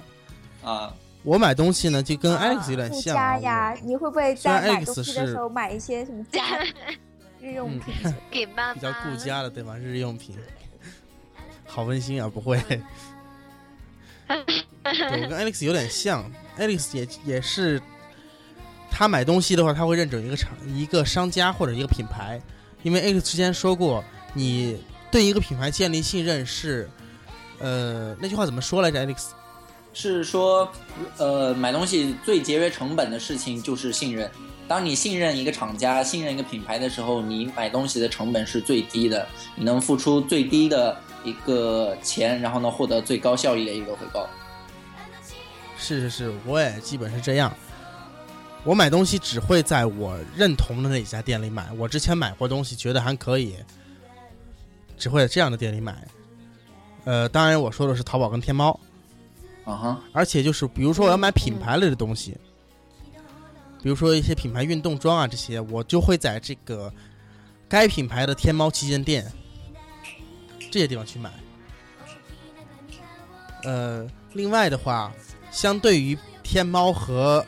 [0.64, 0.90] 啊，
[1.22, 3.14] 我买东西呢，就跟 Alex 有点像。
[3.14, 6.40] 家呀，你会不会在买东西的时候买一些什么家
[7.40, 7.94] 日用品？
[8.30, 8.74] 给妈妈。
[8.74, 9.76] 比较顾家的，对吧？
[9.76, 10.36] 日用品。
[11.70, 12.26] 好温馨啊！
[12.26, 12.58] 不会，
[14.26, 17.80] 我跟 Alex 有点像，Alex 也也是，
[18.90, 22.40] 他买东西的话，他会认准一个厂、一个商家或者一个品牌，
[22.82, 26.88] 因为 Alex 之前说过，你对一个品牌建立信任是，
[27.58, 29.26] 呃，那句话怎么说来着？Alex
[29.92, 30.72] 是说，
[31.18, 34.30] 呃，买东西最节约成本的事情就是信任。
[34.68, 40.96] 当你信任一个厂家、信任一个品牌的时候，你买东西的成本是最低的，你能付出最低的。
[41.24, 44.26] 一个钱，然后呢，获得最高效益的一个回报。
[45.76, 47.52] 是是是，我也基本是这样。
[48.62, 51.70] 我买东西只会在我认同的那家店里买。
[51.76, 53.56] 我之前买过东西，觉得还可以，
[54.96, 56.06] 只会在这样的店里买。
[57.04, 58.78] 呃，当然我说的是淘宝跟天猫。
[59.64, 60.00] 啊哈。
[60.12, 62.36] 而且就是，比如说我要买品牌类的东西，
[63.82, 66.92] 比如说一些品牌运动装啊这些，我就会在这个
[67.68, 69.30] 该品牌的天猫旗舰店。
[70.70, 71.30] 这些地方去买，
[73.64, 75.10] 呃，另外的话，
[75.50, 77.42] 相对于天猫和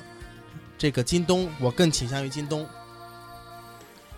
[0.78, 2.66] 这个京东，我更倾向于京东，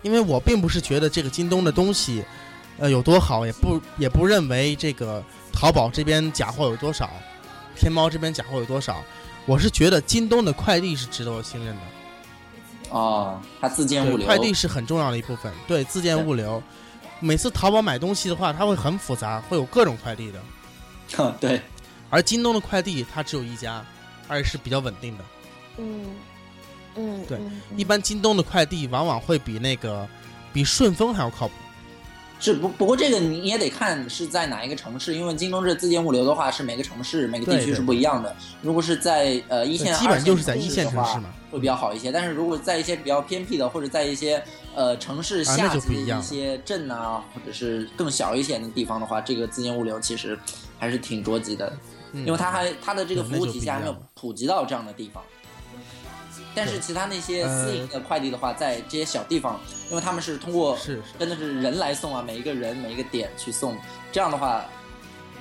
[0.03, 2.23] 因为我并不是觉得这个京东的东西，
[2.77, 7.09] 呃，有多好，也不也不认为这个淘宝这边假货有多少，
[7.75, 9.03] 天猫这边假货有多少，
[9.45, 11.81] 我是觉得京东的快递是值得我信任的。
[12.93, 15.51] 哦，它自建物，流，快递是很重要的一部分。
[15.67, 16.61] 对，自建物流。
[17.19, 21.33] 每次淘宝买东西的话，它会很复杂，会有各种快递的。
[21.41, 21.59] 对，
[22.11, 23.83] 而京东的快递它只有一家，
[24.27, 25.23] 而且是比较稳定的。
[25.77, 26.15] 嗯
[26.95, 30.07] 嗯，对嗯一般京东的快递往往会比那个
[30.53, 31.53] 比顺丰还要靠谱。
[32.43, 38.35] 是不不过这个你也得看是在哪一个城市，因为京东这自建物流的话是每个城市每个地区是不一样的。
[38.61, 41.33] 如果是在呃一线、对基本就是在二一线的话城市嘛。
[41.49, 42.11] 会比较好一些。
[42.11, 44.43] 但是如果在一些比较偏僻的，或者在一些
[44.75, 50.37] 呃城市下级的一些镇啊，或者是更小一些的地方的话，这个自建物流其实
[50.79, 51.71] 还是挺着急的，
[52.11, 55.23] 嗯因为它还它的这个服务体系还没有普及到这样的地方。
[56.55, 63.75] 但是其他那些呃私营的快递的话，在这些小地方，因为他们是通过是是真的是人来送啊，每一个人每一个点去送，
[64.11, 64.63] 这样的话，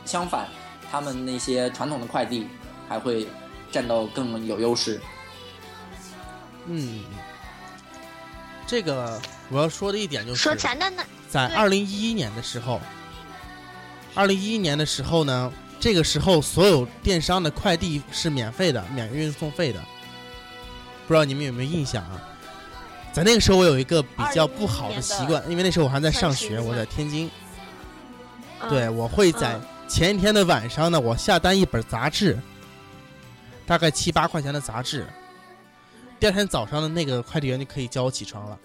[0.05, 0.49] 相反，
[0.91, 2.47] 他们那些传统的快递
[2.89, 3.27] 还会
[3.71, 5.01] 占到更有优势。
[6.67, 7.05] 嗯，
[8.67, 12.81] 这个我要说的一点就是，说咱的，那那对在二零一一年的时候，
[14.15, 19.83] 二零一一年的时候呢，这个时候所有电商的快递是免费的，免运送费的。
[21.13, 22.19] 不知道你们有没有印象啊？
[23.13, 27.31] 在那个时候，我有一个比较不好的习惯，因为那时候我还在上学，我在天津。
[28.63, 32.39] 嗯对，我会在嗯前一天的晚上呢，我下单一本杂志，
[33.67, 35.07] 大概七八块钱的杂志。
[36.19, 38.59] 第二天早上的那个快递员就可以叫我起床了，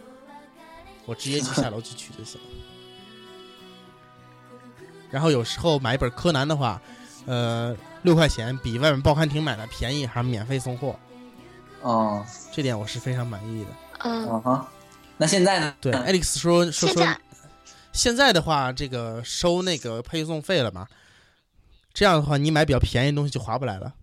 [1.06, 2.40] 我直接去下楼去取就行。
[5.12, 6.82] 然后有时候买一本柯南的话，
[7.26, 10.98] 呃，六块钱比外面报刊亭买的便宜，还免费送货，
[11.82, 13.70] 哦，这点我是非常满意的。
[14.00, 14.66] 嗯，
[15.18, 15.74] 那现在呢？
[15.82, 17.04] 对，Alex 说说说
[17.94, 20.88] 现在，的话，这个收那个配送费了嘛？
[21.94, 23.94] 这样的话，你买比较便宜的东西就划不来了。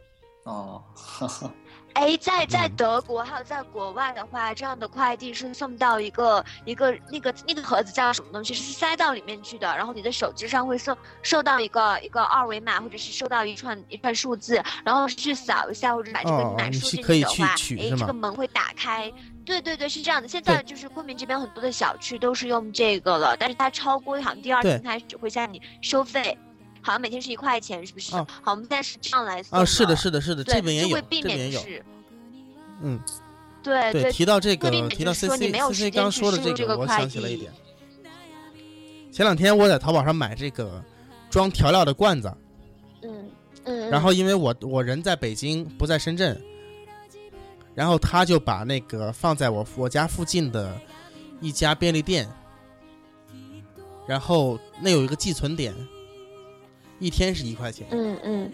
[0.44, 0.82] 哦，
[1.94, 19.10] 哎，在在嗯德国还有在国外的话，这样的快递是送到一个一个那个那个盒子叫什么东西，是塞到里面去的，然后你的手机上会收收到一个一个二维码，或者是收到一串一串数字，然后去扫一下或者把这个码输进去去的话，哎，取是吗这个门会打开。
[19.44, 20.26] 对对对，是这样的。
[20.26, 26.36] 现在就是昆明这边很多的小区都是用这个了，但是它超过好像第二对天开始会向你收费，
[26.84, 28.14] 好像每天是一块钱，是不是？
[28.14, 31.62] 哦好，我们现在是这样来算啊，是的，是的，是的，这边也有这边也有。
[32.82, 33.00] 嗯，
[33.62, 37.50] 对对，提到这个提到 cc 没有 cc 刚说的这个，我想起了一点。
[39.10, 40.84] 前两天我在淘宝上买这个
[41.30, 42.30] 装调料的罐子，
[43.00, 43.30] 嗯
[43.64, 46.38] 嗯，然后因为我我人在北京，不在深圳，
[47.74, 50.78] 然后他就把那个放在我我家附近的
[51.40, 52.28] 一家便利店，
[54.06, 55.72] 然后那有一个寄存点，
[57.04, 58.52] 一天是一块钱，嗯嗯，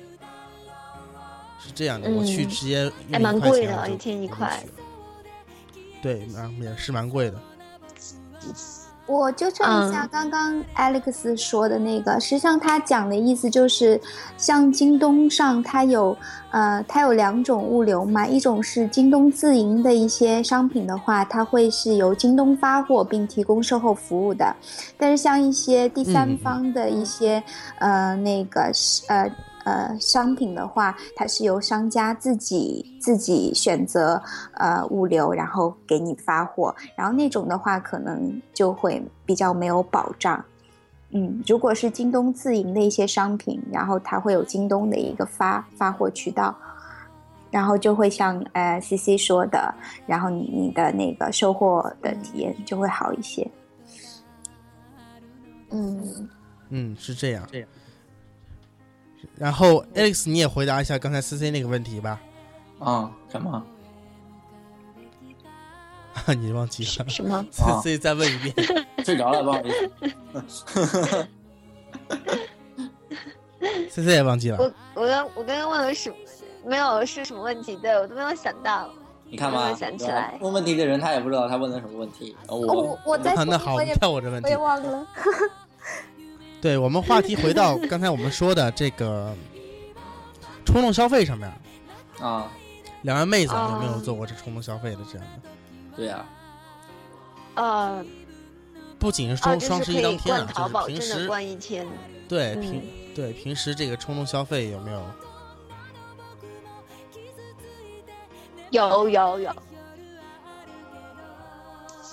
[1.65, 4.65] 是这样的，我去嗯直接还用一块蛮贵的一天一块。
[6.03, 7.41] 对，蛮也是蛮贵的。
[9.11, 14.01] 我纠正一下嗯刚刚 Alex 说的那个，实际上他讲的意思就是，
[14.37, 16.17] 像京东上它有
[16.53, 24.55] 呃它有两种物流嘛，一种是京东自营的一些商品的话，它会是由京东发货并提供售后服务的，
[24.97, 27.43] 但是像一些第三嗯方的一些、
[27.81, 28.71] 呃那个
[29.09, 29.29] 呃。
[29.71, 34.21] 呃，商品的话，它是由商家自己自己选择
[34.55, 40.45] 呃物流，然后给你发货，然后那种的话可能就会比较没有保障。
[41.11, 46.53] 嗯，如果是京东自营的一些商品，然后它会有京东的一个发发货渠道，
[47.49, 49.73] 然后就会像呃 C C 说的，
[50.05, 53.49] 然后你你的那个收货的体验就会好一些。
[55.71, 56.29] 嗯，
[56.71, 57.47] 嗯，是这样。
[57.53, 57.69] 这样。
[59.41, 62.21] 然后 Alex，你也回答一下刚才 C C 那个问题吧。
[62.79, 63.65] 啊，什么？
[66.39, 67.43] 你忘记了什么？？
[67.51, 68.55] C C 再问一遍。
[69.03, 69.71] 睡着了，不好意
[70.47, 71.27] 思。
[73.89, 74.59] C C 也忘记了。
[74.59, 74.71] 我
[75.03, 76.17] 我刚我刚刚问了什么？
[76.67, 77.77] 没有是什么问题？
[77.77, 78.91] 对我都没有想到。
[79.25, 82.37] 你看吧，我想起来问问题的人他也不知道他问的什么问题。
[82.49, 84.57] 哦，我我我在那好，我们我这问题我也。
[84.59, 85.07] 忘了。
[86.61, 89.35] 对我们话题回到 刚才我们说的这个
[90.65, 91.51] 冲动消费上面，
[92.21, 92.51] 啊，
[93.03, 95.49] 两位妹子有没有哦做过这冲动消费的这样的？
[95.97, 96.25] 对呀、
[97.55, 98.05] 呃，
[98.99, 101.29] 不仅是哦，双双十一当天就是平时
[102.29, 102.83] 对平
[103.15, 105.03] 对平时这个冲动消费有没有？
[108.71, 109.57] 有有有。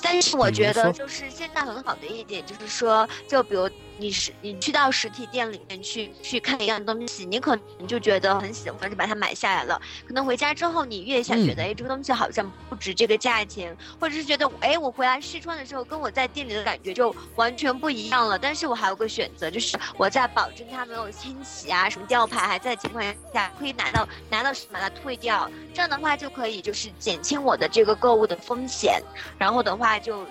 [0.02, 3.70] 但是我觉得，就是现在很好的一点，就是说，就比如
[4.00, 9.82] 你是你去到实体店里面去去看一样东西，你可能就觉得很喜欢，就把它买下来了。
[10.08, 18.38] 可能回家之后，你越想觉得，哎，这个东西好像不值这个价钱，或者是觉得，哎，我回来试穿的时候，跟我在店里的感觉就完全不一样了。
[18.38, 25.50] 但是我还有个选择，就是我在保证它没有清洗啊，什么吊牌还在的情况下，可以拿到拿到时把它退掉。
[25.74, 29.02] 这样的话就可以就是减轻我的这个购物的风险，
[29.38, 30.26] 然后的话就。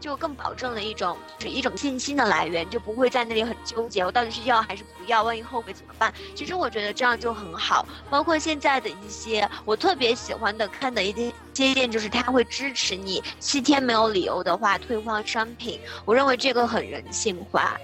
[0.00, 5.22] 就更保证了一种是一种信心的来源，就不会在那里很纠结，我到底是要还是不要？
[5.22, 6.12] 万一后悔怎么办？
[6.34, 7.86] 其实我觉得这样就很好。
[8.08, 15.78] 包括现在的一些我特别喜欢的看的一些店，就是他会支持你七天没有理由的话退换商品。
[16.06, 17.78] 我认为这个很人性化，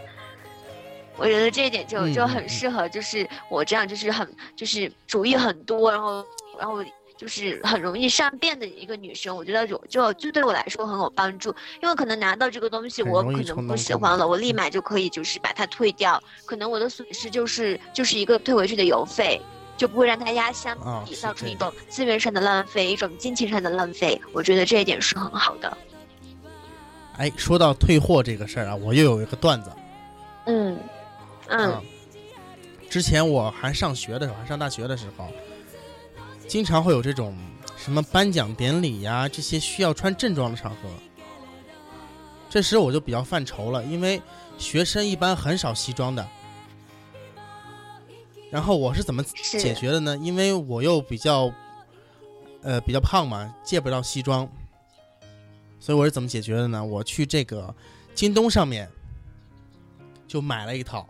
[1.17, 6.27] 我觉得这一点就就很适合，就是我这样就是很就是主意很多，然后
[6.59, 6.83] 然后。
[7.17, 11.49] 就是很容易善变的一个女生，我觉得就就就对我来说很有帮助，
[11.83, 19.41] 因为可能拿到这个东西，我可能不喜欢了，我立马就可以就是把它退掉，可能我的损失就是就是一个退回去的邮费，
[19.79, 25.79] 就不会让它压箱底，造成一种资源上的浪费，一种金钱上的浪费，我觉得这一点是很好的。
[27.17, 29.71] 哎，说到退货这个事儿啊，我又有一个段子。
[30.45, 30.79] 嗯
[31.49, 31.83] 嗯，
[32.91, 35.27] 之前我还上学的时候，还上大学的时候。
[36.47, 37.36] 经常会有这种
[37.76, 40.88] 什么颁奖典礼呀，这些需要穿正装的场合，
[42.49, 44.22] 这时我就比较犯愁了，因为
[44.57, 46.26] 学生一般很少西装的。
[48.51, 50.16] 然后我是怎么解决的呢？
[50.18, 51.53] 因为我又比较，
[52.62, 54.49] 呃，比较胖嘛，借不到西装，
[55.80, 56.82] 所以我是怎么解决的呢？
[56.82, 57.74] 我去这个
[58.14, 58.88] 京东上面
[60.28, 61.07] 就买了一套，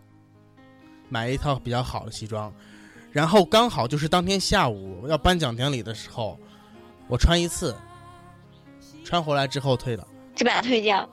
[1.09, 2.51] 买了一套比较好的西装。
[3.11, 6.37] 然后刚好就是当天下午要颁奖典礼的时候，
[7.07, 7.75] 我穿一次，
[9.03, 11.07] 穿回来之后退的，就把它退掉。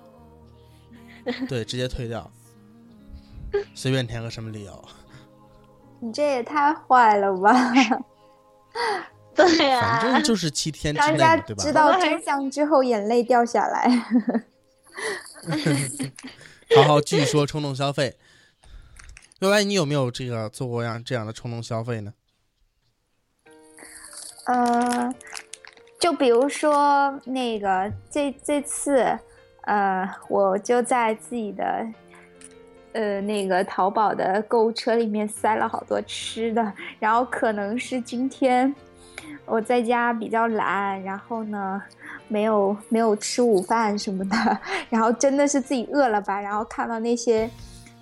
[1.49, 2.31] 对，直接退掉，
[3.75, 4.85] 随便填个什么理由。
[6.01, 7.55] 你这也太坏了吧！
[9.35, 11.17] 对呀，反正就是七天之内，
[11.47, 11.63] 对吧？
[11.65, 13.89] 知道真相之后，眼泪掉下来。
[16.77, 18.17] 好好继续说冲动消费。
[19.41, 22.15] 另外，你有没有这个做过样这样的冲动消费呢？
[24.47, 25.13] 呃，
[25.99, 29.19] 就比如说那个这这次，
[29.63, 31.87] 呃，我就在自己的
[32.93, 38.73] 呃那个淘宝的购物车里面塞了好多吃的，然后可能是今天
[39.45, 41.83] 我在家比较懒，然后呢
[42.29, 44.59] 没有没有吃午饭什么的，
[44.89, 47.51] 然后真的是自己饿了吧，然后看到那些。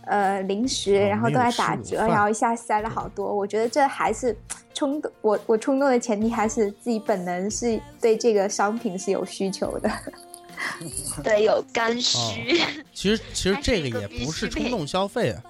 [0.04, 3.32] 呃，零食，然后都在打折，然后一下塞了好多。
[3.34, 4.36] 我觉得这还是
[4.74, 9.90] 冲动，我我冲动的前提还是自己本能是对这个商品是有需求的，
[11.22, 12.60] 对，有刚需。
[12.92, 15.42] 其实其实这个也不是冲动消费啊，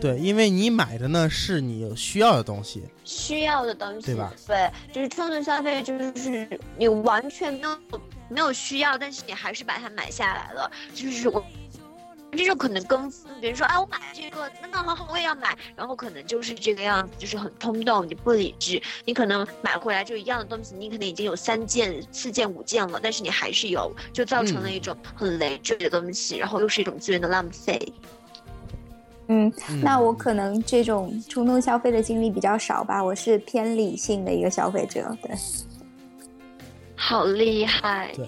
[0.00, 4.32] 对，因为你买的呢是你需要的东西，需要的东西，对吧？
[4.46, 7.78] 对，就是冲动消费，就是你完全没有
[8.30, 11.44] 没有需要，但是你还是把它买下来了，就是我。
[12.32, 13.10] 这种可能跟
[13.40, 15.56] 别人说，哎，我买这个，那那好好，我也要买。
[15.74, 18.80] 然后可能就是这个样子，就是很冲动，你不理智。
[19.06, 27.80] 你可能买回来就一样的东西，你可能已经有三件、四件、五件了，但是你还是有，就造成了一种很累赘的东西，然后又是一种资源的浪费。
[29.28, 29.52] 嗯，
[29.82, 35.16] 那我可能这种冲动消费的经历比较少吧，我是偏理性的一个消费者。
[35.22, 35.34] 对，
[36.94, 38.12] 好厉害。
[38.14, 38.26] 对。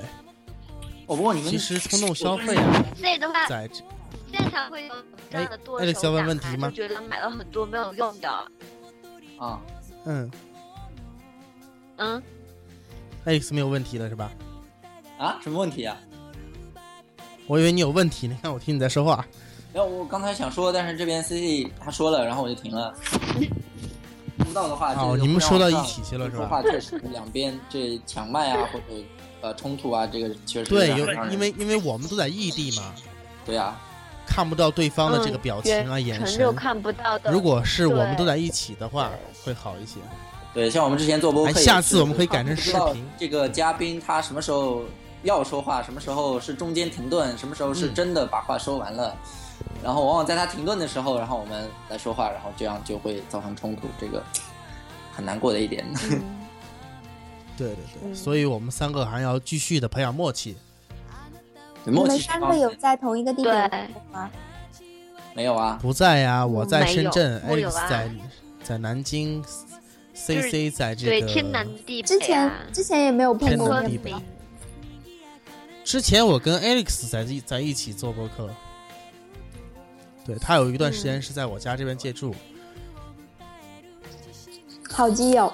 [1.10, 3.68] 我不过你们其实冲动消费啊，在的话，在
[4.30, 4.94] 现场会有
[5.28, 8.30] 这样的多手感，就觉得买了很多没有用的。
[9.36, 9.60] 啊，
[10.04, 10.30] 嗯，
[11.96, 12.22] 嗯
[13.26, 14.30] ，Alex 没有问题了是吧？
[15.18, 15.96] 啊，什么问题啊？
[17.48, 19.26] 我以为你有问题呢，看 我听你在说话。
[19.72, 22.94] 然后，我刚才想说，但是这边 C C 他说了，然后我就停了。
[23.36, 23.50] 听
[24.46, 26.46] 不到的话，哦，你们说到一起去了是吧？
[26.46, 28.84] 说话确实两边这抢麦啊，或者。
[29.40, 32.94] 呃，冲突啊，这个确实对，有因为因为我们都在异地嘛，
[33.44, 33.74] 对呀，
[34.26, 37.30] 看不到对方的这个表情啊，眼神看不到的。
[37.32, 39.10] 如果是我们都在一起的话，
[39.44, 39.96] 会好一些。
[40.52, 43.06] 对，像我们之前做播客，下次我们可以改成视频。
[43.16, 44.82] 这个嘉宾他什么时候
[45.22, 49.16] 要说话，什么时候是中间停顿，什么时候是真的把话说完了，
[49.82, 54.22] 然后往往在他停顿的时候，然后我们来说话，然后这样就会造成冲突，这个
[55.12, 55.86] 很难过的一点。
[57.60, 60.56] 对对对，所以我们三个还要继续的培养默契。
[61.84, 63.70] 你们三个有在同一个地方
[64.10, 64.30] 吗？
[65.34, 68.10] 没有啊，不在呀，我在深圳，Alex 在
[68.62, 69.44] 在南京
[70.14, 72.08] ，C C 在这个天南地北。
[72.08, 74.14] 之前之前也没有碰过地北。
[75.84, 78.48] 之前我跟 Alex 在一在一起做播客。
[80.24, 82.34] 对他有一段时间是在我家这边借住，
[84.88, 85.52] 好基友，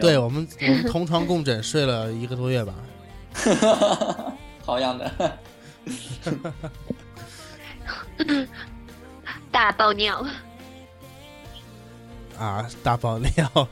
[0.00, 2.74] 对，我们我们同床共枕睡了一个多月吧。
[4.64, 5.38] 好样的。
[9.50, 10.24] 大爆尿。
[12.36, 13.68] 啊，大爆料！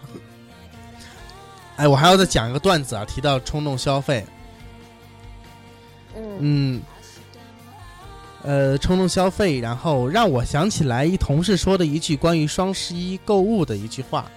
[1.75, 4.25] 哎，我还要再讲一个段子啊，提到冲动消费，
[6.15, 6.83] 嗯，嗯，
[8.45, 14.31] 呃，冲动消费，然后让我想起来一同事说的一句关于双十一购物的一句话：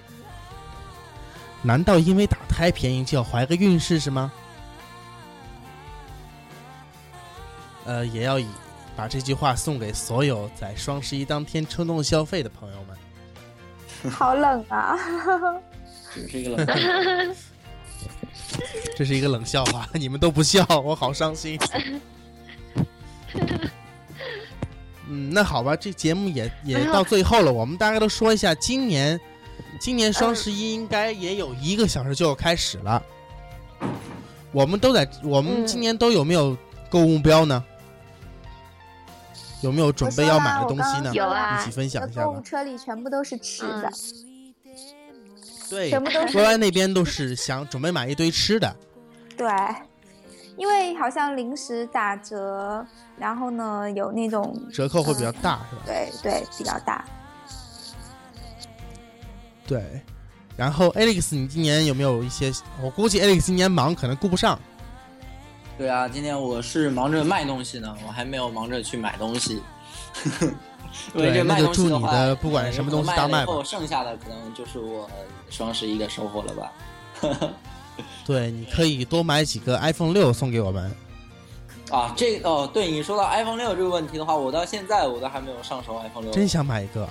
[1.65, 4.31] 难道因为打胎便宜就要怀个孕试试吗？
[7.85, 8.47] 呃，也要以
[8.95, 12.95] 把这句话送给所有在双十一当天冲动消费的朋友们。
[14.13, 14.95] 好冷啊！
[16.13, 17.35] 这是一个冷
[18.95, 21.59] 这是一个冷笑话， 你们都不笑，我好伤心。
[25.07, 29.19] 嗯，那好吧，这节目也也到最后了，我们大概都说一下，今年
[29.79, 33.01] 今年双十一应该也有一个小时就要开始了。
[34.51, 36.57] 我们都在，我们嗯今年都有没有
[36.89, 37.63] 购物目标呢？
[39.61, 41.11] 有没有准备要买的东西呢？
[41.13, 42.41] 有啊一起分享一下吧购物。
[42.41, 43.91] 车里全部都是吃的，
[45.69, 48.75] 对全部都是，Y Y 那边都是想准备买一堆吃的。
[49.35, 49.47] 对，
[50.55, 52.85] 因为好像零食打折，
[53.17, 55.81] 然后呢有那种折扣会比较大，是吧？
[55.85, 57.03] 对对比较大。
[59.67, 59.83] 对，
[60.55, 62.51] 然后 Alex，你今年有没有一些？
[62.81, 64.59] 我估计 Alex 今年忙，可能顾不上。
[65.77, 69.61] 对啊，今天我是忙着卖东西呢，我还没有忙着去买东西。
[71.13, 75.09] 因为对这卖那就祝你东西话的不管什么东西大卖吧剩下的可能就是我
[75.49, 76.71] 双十一的收获了吧。
[78.25, 80.89] 对，你可以多买几个 iPhone 六送给我们。
[81.91, 86.31] 啊，这哦，对你说到 iPhone 六这个问题的话，我到现在我都还没有上手 iPhone 六。
[86.31, 87.07] 真想买一个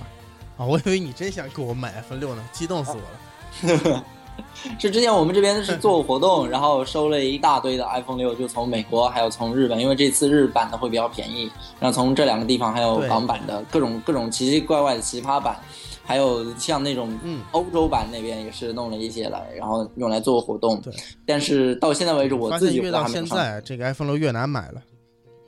[0.57, 0.65] 啊！
[0.65, 4.03] 我以为你真想给我买 iPhone 六呢，激动死我了。
[4.77, 11.49] 是之前我们这边是做活动，然后收了一大堆的 iPhone 六，就从美国还有从日本，因为这次日版的会比较便宜，
[11.79, 15.57] 然后从这两个地方还有港版的各种各种奇奇怪怪的奇葩版，
[16.03, 20.81] 还有像那种嗯欧洲版那边也是弄了一些来，然后用来做活动。
[20.81, 20.93] 对，
[21.25, 23.37] 但是到现在为止，我自己现越到现我还没有上。
[23.37, 24.81] 在，这个 iPhone 六越难买了。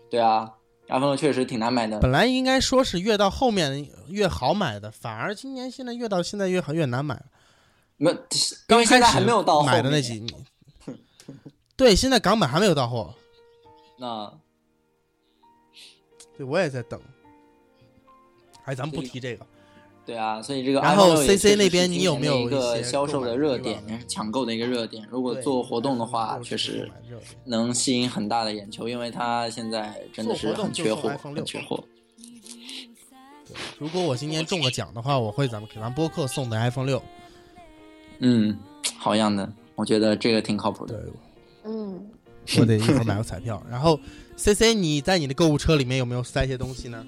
[0.09, 0.49] 对啊
[0.89, 1.99] ，iPhone 确实挺难买的。
[1.99, 7.25] 本来应该说是越到后面越好买的，反而今年现在越到现在越好越难买了。
[7.97, 8.17] 没，因
[8.67, 10.25] 刚开现在还没有到后买的那几，
[11.75, 13.13] 对，现在港版还没有到货，
[13.97, 14.31] 那
[16.37, 17.01] 对我也在等。
[18.65, 19.45] 哎，咱们不提这个。
[20.07, 25.05] 对啊，所以这个然后 iPhone 6也 CC 那边你有没有一个销售的热，点也是抢购的一个热点？
[25.11, 26.85] 如果做活动的话，确实6是热
[27.19, 31.83] 点能吸引很大的眼球，因为它现在真的是很缺货，很缺货。
[33.77, 37.03] 如果我今年中个奖的话，我会咱们给咱播客送的 iPhone 六。
[38.19, 38.57] 嗯，
[38.97, 41.03] 好样的，我觉得这个挺靠谱的。，
[41.65, 42.09] 嗯，
[42.59, 43.61] 我得一会儿买个彩票。
[43.69, 43.99] 然后
[44.37, 47.05] C C，你在你的购物车里面有没有塞一些东西呢？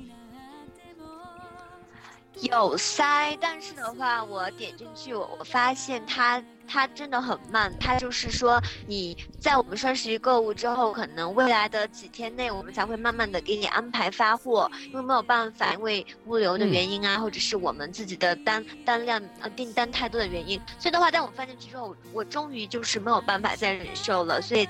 [2.41, 7.73] 有塞，但是的话，我点进去，我我发现它它真的很慢。
[7.79, 24.67] 它就是说，你在我们双十一购物之后，可能未来的几天内，我们才会慢慢的给你安排发货，因为没有办法，因为物流的嗯原因啊，或者是我们自己的单单量呃订单太多的原因，所以的话，在我放进去之后，我终于就是没有办法再忍受了，所以。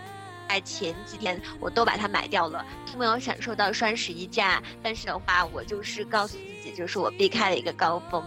[0.50, 4.62] 在前几天我都把它买掉了，都没有享受到双十一价。
[4.82, 8.24] 但是的话，我就是告诉自己，就是我避开了一个高峰，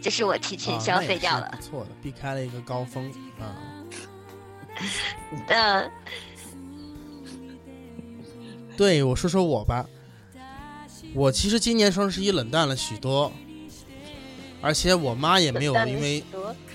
[0.00, 1.62] 就是我提前消费掉了不。
[1.62, 3.52] 错的，避开了一个高峰啊。
[5.48, 5.90] 嗯，
[8.78, 9.86] 对，我说说我吧。
[11.12, 13.30] 我其实今年双十一冷淡了许多，
[14.62, 16.24] 而且我妈也没有因为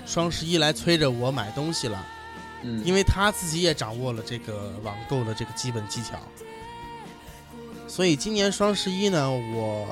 [0.04, 2.06] 双十一来催着我买东西了，
[2.62, 6.18] 嗯，因为他自己也掌握了这个网购的这个基本技巧。
[7.88, 9.86] 所以今年双十一呢，我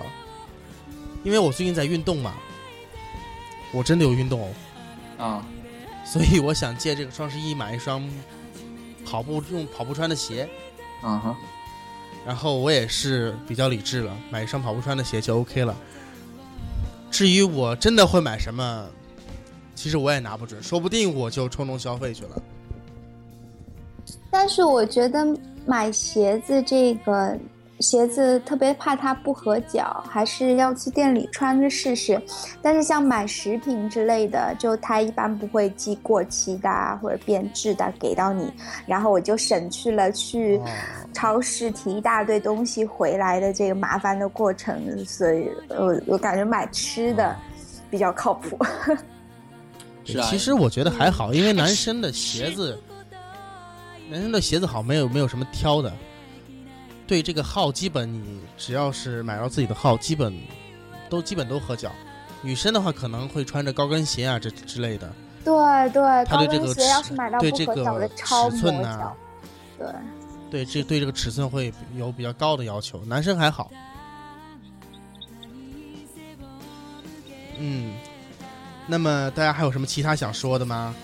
[1.23, 2.35] 因为我最近在运动嘛，
[3.73, 4.41] 我真的有运动
[5.19, 5.47] 哦，啊，
[6.05, 8.07] 所以我想借这个双十一买一双
[9.07, 10.49] 跑步用跑步穿的鞋。
[11.03, 11.37] 啊哈，
[12.27, 15.77] 然后我也是比较理智了，买一双跑步穿的鞋就 OK 了。
[17.11, 18.89] 至于我真的会买什么，
[19.75, 22.43] 其实我也拿不准，说不定我就冲动消费去了。
[24.35, 25.25] 但是我觉得
[25.65, 27.39] 买鞋子这个，
[27.79, 32.21] 鞋子特别怕它不合脚，还是要去店里穿着试试。
[32.61, 38.53] 但是像买食品之类的，就它一般不会寄过期的啊或者变质的给到你，
[38.87, 40.65] 然后我就省去了去哦
[41.13, 47.37] 超市提一大堆东西回来的这个麻烦的过程，所以我我感觉买吃的
[47.89, 48.59] 比较靠谱。
[50.05, 52.77] 是啊其实我觉得还好，因为男生的鞋子，
[54.11, 55.93] 男生的鞋子好没有没有什么挑的。
[57.07, 60.35] 对这个号，基本你只要是买到自己的号，基本
[61.11, 61.93] 都基本都合脚。
[62.41, 65.13] 女生的话可能会穿着高跟鞋啊这之类的，
[65.45, 65.55] 对
[65.91, 67.75] 对，高它对这个尺是买到不对这个
[68.09, 69.17] 尺磨寸呐脚。
[69.79, 69.89] 对，
[70.51, 73.05] 对这对这个尺寸会有比较高的要求。
[73.05, 73.71] 男生还好。
[77.59, 77.95] 嗯，
[78.87, 80.95] 那么大家还有什么其他想说的吗？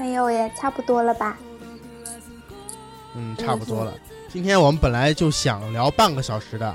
[0.00, 1.36] 没有耶，差不多了吧？
[3.14, 3.92] 嗯，差不多了。
[4.32, 6.74] 今天我们本来就想聊半个小时的，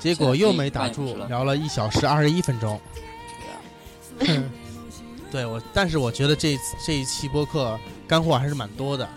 [0.00, 2.80] 结果又没打住聊了一小时二十一分钟。
[5.30, 9.08] 对我，但是我觉得这这一期播客干货还是蛮多的，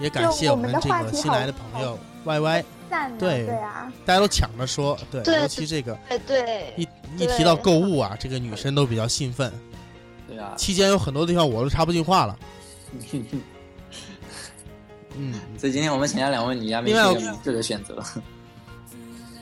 [0.00, 6.88] 也感谢我们这个新来的朋友 Y Y，赞的，对对啊，大家都抢着说，对，对尤其这个对对，一
[7.18, 9.52] 一提到购物啊，这个女生都比较兴奋。
[10.28, 12.38] 对啊，期间有很多地方我都插不进话了，
[15.16, 18.02] 嗯，所以今天我们请来两位女嘉宾另外是一个选择。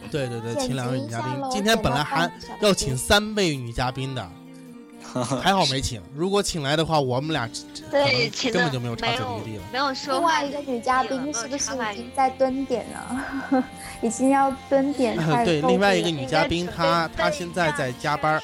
[0.08, 1.20] 对对对，请两位女嘉。
[1.20, 2.30] 宾今天本来还
[2.60, 4.30] 要请三位女嘉宾的，
[5.42, 6.00] 还好没请。
[6.14, 7.52] 如果请来的话，我们俩可
[7.90, 9.64] 对，能根本就没有插嘴余地了。
[9.72, 13.64] 没有说另话外一个女嘉宾是不是已经在蹲点了？
[14.00, 18.42] 已经要蹲点了对，另外一个女嘉宾她她现在在加班儿。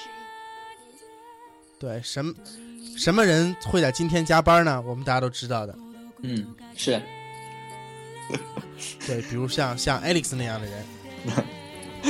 [1.82, 2.32] 对，什么
[2.96, 4.80] 什么人会在今天加班呢？
[4.82, 5.76] 我们大家都知道的。
[6.20, 7.02] 嗯，是
[9.04, 10.84] 对，比如像像 Alex 那样的人，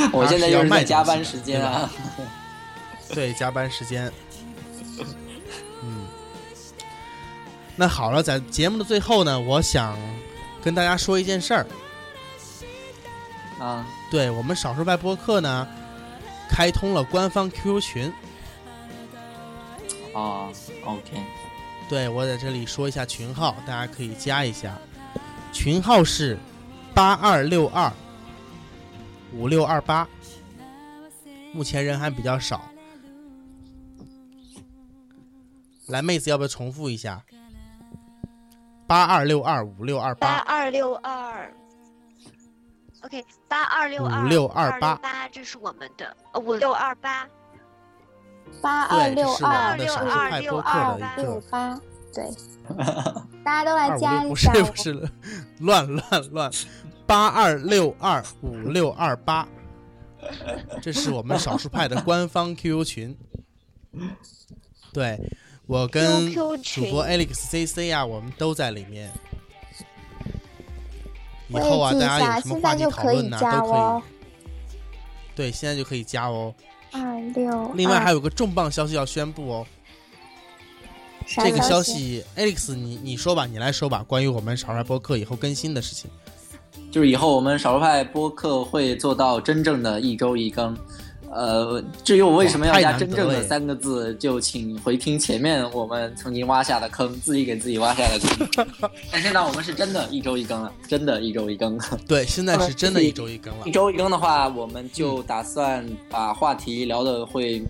[0.13, 1.91] 我现在就是在加班时间啊。
[3.15, 4.13] 对，加班时间。
[5.83, 6.07] 嗯，
[7.75, 9.99] 那好了，在节目的最后呢，我想
[10.63, 11.67] 跟大家说一件事儿。
[13.59, 15.67] 啊，对我们少数派播客呢，
[16.47, 18.13] 开通了官方 QQ 群。
[20.13, 20.53] 哦
[20.85, 21.23] ，OK，
[21.89, 24.79] 对我在这里说一下群号，大家可以加一下。
[25.53, 26.39] 群号是
[26.95, 27.93] 八二六二
[29.33, 30.09] 五六二八，
[31.53, 32.63] 目前人还比较少。
[35.87, 37.23] 来，妹子要不要重复一下？
[38.87, 41.51] 八二六二五六二八，八二六二
[43.01, 47.27] ，OK，八二六二五六二八八，这是我们的呃五六二八，
[48.61, 51.81] 八二六二六是我们二的少数派播客二的一个六八，
[52.13, 52.31] 对，
[53.45, 54.59] 大家都来加一下不。
[54.59, 55.11] 是不是，
[55.61, 56.51] 乱乱乱，
[57.07, 59.49] 八二六二五六二八，
[60.81, 63.17] 这是我们少数派的官方 QQ 群。
[64.93, 65.19] 对，
[65.67, 69.11] 我跟主播 Alex CC 啊，我们都在里面。
[71.49, 75.35] 以后啊，大家下，有什么现在就话题讨可以加论呐、都可哦以。。
[75.35, 76.55] 对，现在就可以加哦。
[76.93, 79.67] 二六，另外还有有个重磅消息要宣布哦，
[81.27, 86.11] 这个消息，Alex 你你说吧，你来说吧，关于我们少数派播客以后更新的事情。
[86.91, 90.77] 就是以后我们少数派播客会做到真正的一周一更。
[91.35, 98.67] 呃，至于我为什么要加真正的三个字，就请回听前面我们曾经挖下的坑，自己给自己挖下的坑。
[99.11, 101.79] 但现在我们是真的一周一更了，真的一周一更。
[102.07, 103.71] 对，现在是真的一周一更了一。
[103.71, 107.63] 周一更的话，我们就打算把话题聊的会，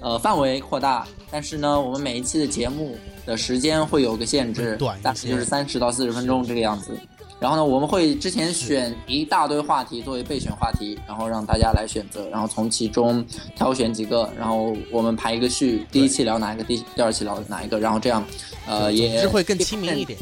[0.00, 1.04] 呃，范围扩大。
[1.28, 2.96] 但是呢，我们每一期的节目
[3.26, 6.96] 的时间会有个限制大概就是三十到四十分钟这个样子。
[7.40, 13.24] 然后呢，我们会之前选一大堆话题作为备选话题，然后让大家来选择，然后从其中
[13.54, 18.24] 挑选几个，然后我们排一个序，第一期聊哪一个，第第二期聊哪一个，然后这样，
[18.66, 20.18] 呃，也会更亲民一点。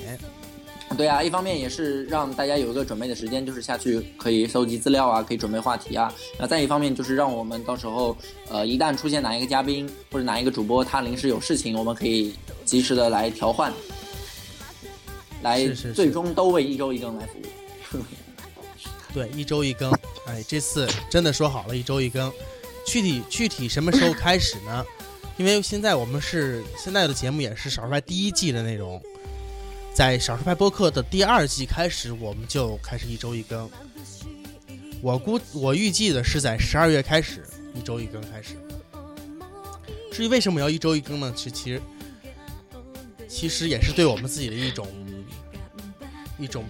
[0.96, 6.12] 对啊，一方面也是让大家有一个准备的时间，就是下去可以搜集资料啊，可以准备话题啊。
[6.38, 8.16] 那再一方面就是让我们到时候，
[8.48, 12.32] 呃，一旦出现哪一个嘉宾或者哪一个主播他临时有事情，我们可以
[12.64, 13.72] 及时的来调换，
[15.42, 18.02] 来最终都为一周一更来服务。
[19.14, 19.90] 对，一周一更。
[20.26, 22.32] 哎，这次真的说好了，一周一更。
[22.84, 24.84] 具体具体什么时候开始呢？
[25.36, 29.02] 因为现在我们是现在的节目也是少数派第一季的内容，
[29.92, 33.68] 在少数派播客的第二季开始，我们就开始一周一更。
[35.02, 37.44] 我估我预计的是在十二月开始
[37.74, 38.54] 一周一更开始。
[40.10, 41.32] 至于为什么要一周一更呢？
[41.36, 41.82] 其其实
[43.28, 44.86] 其实也是对我们自己的一种
[46.38, 46.64] 一种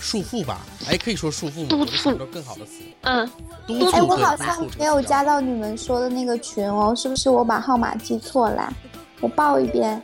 [0.00, 0.66] 束缚吧。
[0.88, 1.76] 哎，可以说束缚吗？
[1.80, 2.82] 我想到更好的词。
[3.02, 3.28] 嗯，
[3.66, 3.96] 督促。
[3.96, 8.72] 哎，我好，像没有加到你们说的那个群哦，是不是我把号码记错了？
[9.20, 10.02] 我报一遍，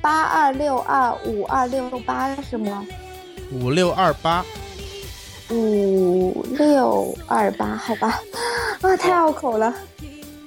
[0.00, 2.86] 八二六二五二六八是吗？
[3.50, 4.44] 五六二八。
[5.50, 8.18] 五六二八，好吧，
[8.80, 9.74] 啊，太拗口了。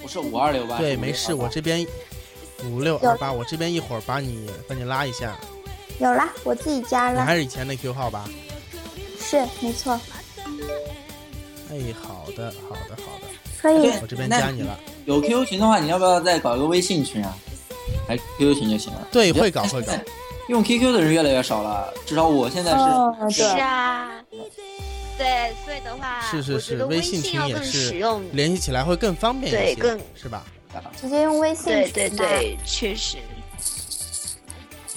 [0.02, 0.78] 不是五二六八。
[0.80, 1.86] 对，没事，我这边
[2.64, 5.36] 五六二八，我这边一会儿把你把你拉一下。
[6.00, 7.26] 有啦，我自己加了你了。
[7.26, 8.30] 还是以前的 Q 号吧？
[9.20, 10.00] 是，没错，
[11.72, 13.28] 哎，好的，好的，好的，
[13.62, 13.92] 可以。
[14.02, 14.78] 我这边加你了。
[15.06, 17.36] 有 QQ 群的话，你要不要再搞一个微信群啊？
[18.08, 19.08] 还 QQ 群就行了。
[19.12, 19.94] 对，会搞会搞。
[20.48, 22.78] 用 QQ 的人越来越少了，至少我现在是。
[22.78, 24.12] 哦是，啊，
[25.18, 28.22] 对，所以的话，是是是，微信群也是实用。
[28.32, 30.44] 联系起来会更方便一些，对更是吧？
[31.02, 33.18] 直接用微信对对对，确实。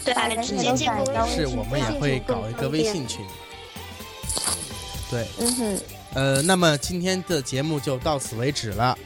[0.08, 3.24] 对啊，直接进入微信是我们也会搞一个微信群。
[5.10, 5.80] 对，嗯哼，
[6.14, 8.96] 呃，那么今天的节目就到此为止了。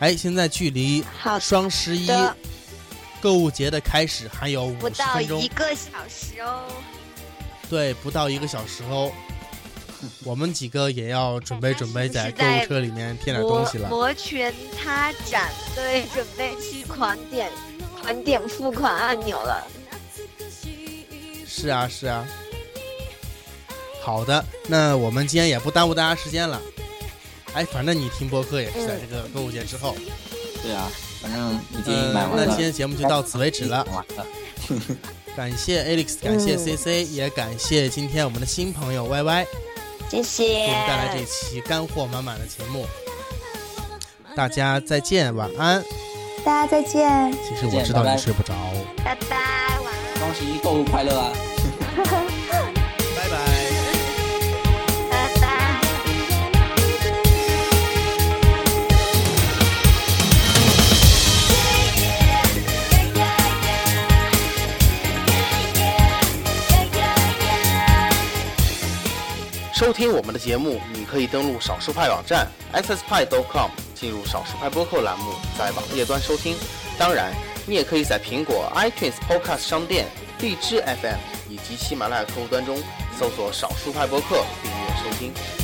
[0.00, 2.10] 哎，现在距离好双十一
[3.20, 6.64] 购物节的开始还有五十不到分钟一，个小时哦。
[7.70, 9.10] 对，不到一个小时哦。
[10.24, 13.88] 我们几个也要准备准备在购物车里面添点东西了。
[13.88, 17.48] 摩摩拳擦掌，对，准备去狂点
[18.00, 19.64] 狂点付款按钮了。
[21.54, 22.26] 是啊，是啊。
[24.00, 26.60] 好的，那我们今天也不耽误大家时间了。
[27.52, 29.94] 哎，反正你听播客也是在这个购物节之后。
[30.62, 32.46] 对啊，反正已经呃买，完了。
[32.46, 33.86] 那今天节目就到此为止了。
[33.92, 34.26] 完 了。
[35.36, 39.46] 感谢 Alex，感谢嗯 CC，、也感谢今天我们的新朋友 YY，
[40.10, 40.44] 谢谢。
[40.44, 42.86] 给我们带来这期干货满满的节目。
[44.34, 45.84] 大家再见，晚安。
[46.44, 47.32] 大家再见。
[47.46, 48.54] 其实我知道你睡不着。
[49.04, 50.01] 拜拜，晚安，
[50.32, 51.30] 双十一购物快乐啊！
[51.94, 53.36] 拜拜。
[55.10, 55.46] 拜拜。
[69.74, 76.56] 收听我们的节目，你可以登录少数派网站 accesspie.com，进入少数派播客栏目，在网页端收听。
[76.98, 77.32] 当然，
[77.66, 80.06] 你也可以在苹果 iTunes Podcast 商店、
[80.40, 81.18] 荔枝 FM
[81.48, 82.76] 以及喜马拉雅客户端中
[83.18, 85.61] 搜索“少数派博客”，订阅收听。